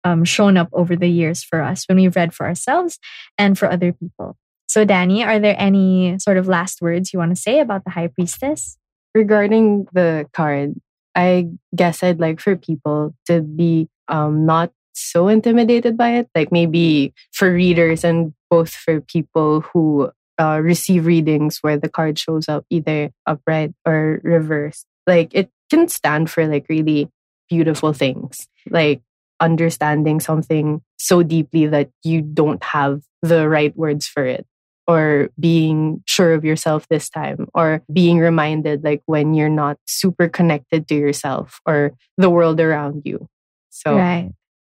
um, 0.04 0.26
shown 0.26 0.58
up 0.58 0.68
over 0.74 0.98
the 0.98 1.08
years 1.08 1.46
for 1.46 1.62
us 1.62 1.88
when 1.88 1.98
we've 1.98 2.18
read 2.18 2.34
for 2.34 2.46
ourselves 2.46 3.00
and 3.38 3.58
for 3.58 3.72
other 3.72 3.94
people. 3.94 4.36
So, 4.68 4.84
Danny, 4.84 5.24
are 5.24 5.40
there 5.40 5.56
any 5.58 6.20
sort 6.20 6.36
of 6.36 6.50
last 6.50 6.82
words 6.82 7.14
you 7.14 7.20
want 7.20 7.34
to 7.34 7.42
say 7.42 7.62
about 7.62 7.86
the 7.86 7.92
High 7.92 8.08
Priestess? 8.08 8.78
Regarding 9.14 9.88
the 9.94 10.28
card, 10.34 10.74
I 11.16 11.50
guess 11.76 12.04
I'd 12.04 12.20
like 12.20 12.40
for 12.40 12.56
people 12.56 13.16
to 13.28 13.42
be 13.42 13.88
um, 14.08 14.46
not 14.46 14.72
so 14.94 15.28
intimidated 15.28 15.98
by 15.98 16.18
it. 16.18 16.30
Like 16.36 16.52
maybe 16.52 17.14
for 17.32 17.52
readers 17.52 18.04
and 18.04 18.34
both 18.50 18.70
for 18.70 19.02
people 19.02 19.62
who 19.62 20.12
uh, 20.38 20.60
receive 20.62 21.06
readings 21.06 21.60
where 21.62 21.78
the 21.78 21.90
card 21.90 22.20
shows 22.20 22.50
up 22.50 22.66
either 22.70 23.12
upright 23.26 23.74
or 23.86 24.20
reversed. 24.24 24.86
Like 25.08 25.34
it 25.34 25.50
can 25.70 25.88
stand 25.88 26.30
for 26.30 26.46
like 26.48 26.66
really 26.70 27.10
beautiful 27.50 27.94
things, 27.94 28.48
like 28.70 29.02
understanding 29.40 30.20
something 30.20 30.82
so 30.98 31.24
deeply 31.24 31.68
that 31.68 31.90
you 32.04 32.22
don't 32.22 32.64
have 32.64 33.02
the 33.22 33.48
right 33.48 33.76
words 33.76 34.08
for 34.08 34.26
it 34.26 34.46
or 34.88 35.30
being 35.40 36.04
sure 36.06 36.34
of 36.34 36.46
yourself 36.46 36.88
this 36.90 37.10
time 37.10 37.48
or 37.54 37.82
being 37.92 38.20
reminded 38.20 38.84
like 38.84 39.02
when 39.06 39.34
you're 39.34 39.50
not 39.50 39.78
super 39.88 40.28
connected 40.30 40.88
to 40.88 40.96
yourself 40.96 41.60
or 41.66 41.92
the 42.18 42.30
world 42.30 42.60
around 42.60 43.02
you 43.06 43.28
so 43.70 43.96
Right. 43.98 44.32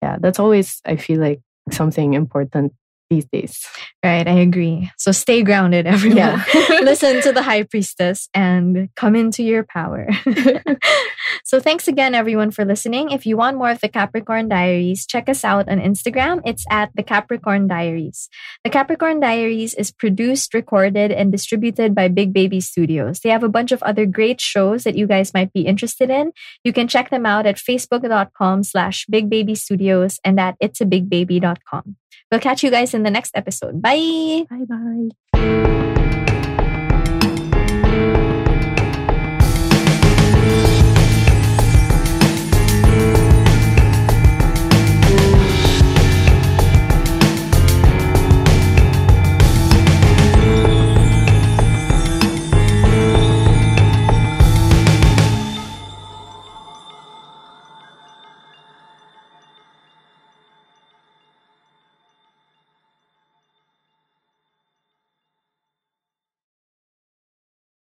yeah 0.02 0.16
that's 0.20 0.38
always 0.38 0.80
i 0.86 0.96
feel 0.96 1.20
like 1.20 1.40
something 1.70 2.14
important 2.14 2.72
these 3.10 3.26
days. 3.26 3.64
Right, 4.04 4.26
I 4.26 4.38
agree. 4.40 4.90
So 4.98 5.12
stay 5.12 5.42
grounded, 5.42 5.86
everyone. 5.96 6.18
Yeah. 6.18 6.44
Listen 6.82 7.22
to 7.22 7.32
the 7.32 7.42
high 7.42 7.62
priestess 7.62 8.28
and 8.34 8.88
come 8.96 9.16
into 9.16 9.42
your 9.42 9.64
power. 9.64 10.08
so 11.44 11.60
thanks 11.60 11.88
again, 11.88 12.14
everyone, 12.14 12.50
for 12.50 12.64
listening. 12.64 13.10
If 13.10 13.26
you 13.26 13.36
want 13.36 13.56
more 13.56 13.70
of 13.70 13.80
the 13.80 13.88
Capricorn 13.88 14.48
Diaries, 14.48 15.06
check 15.06 15.28
us 15.28 15.44
out 15.44 15.68
on 15.68 15.78
Instagram. 15.78 16.40
It's 16.44 16.64
at 16.70 16.90
the 16.94 17.02
Capricorn 17.02 17.68
Diaries. 17.68 18.28
The 18.64 18.70
Capricorn 18.70 19.20
Diaries 19.20 19.74
is 19.74 19.90
produced, 19.90 20.54
recorded, 20.54 21.12
and 21.12 21.30
distributed 21.30 21.94
by 21.94 22.08
Big 22.08 22.32
Baby 22.32 22.60
Studios. 22.60 23.20
They 23.20 23.30
have 23.30 23.44
a 23.44 23.48
bunch 23.48 23.72
of 23.72 23.82
other 23.82 24.06
great 24.06 24.40
shows 24.40 24.84
that 24.84 24.96
you 24.96 25.06
guys 25.06 25.34
might 25.34 25.52
be 25.52 25.62
interested 25.62 26.10
in. 26.10 26.32
You 26.64 26.72
can 26.72 26.88
check 26.88 27.10
them 27.10 27.26
out 27.26 27.46
at 27.46 27.56
facebook.com 27.56 28.62
slash 28.64 29.06
Big 29.06 29.30
Baby 29.30 29.54
Studios 29.54 30.18
and 30.24 30.38
at 30.40 30.58
itsabigbaby.com. 30.60 31.96
We'll 32.30 32.40
catch 32.40 32.62
you 32.62 32.70
guys 32.70 32.94
in 32.94 33.02
the 33.02 33.10
next 33.10 33.32
episode. 33.34 33.80
Bye. 33.80 34.46
Bye 34.50 34.66
bye. 35.32 36.12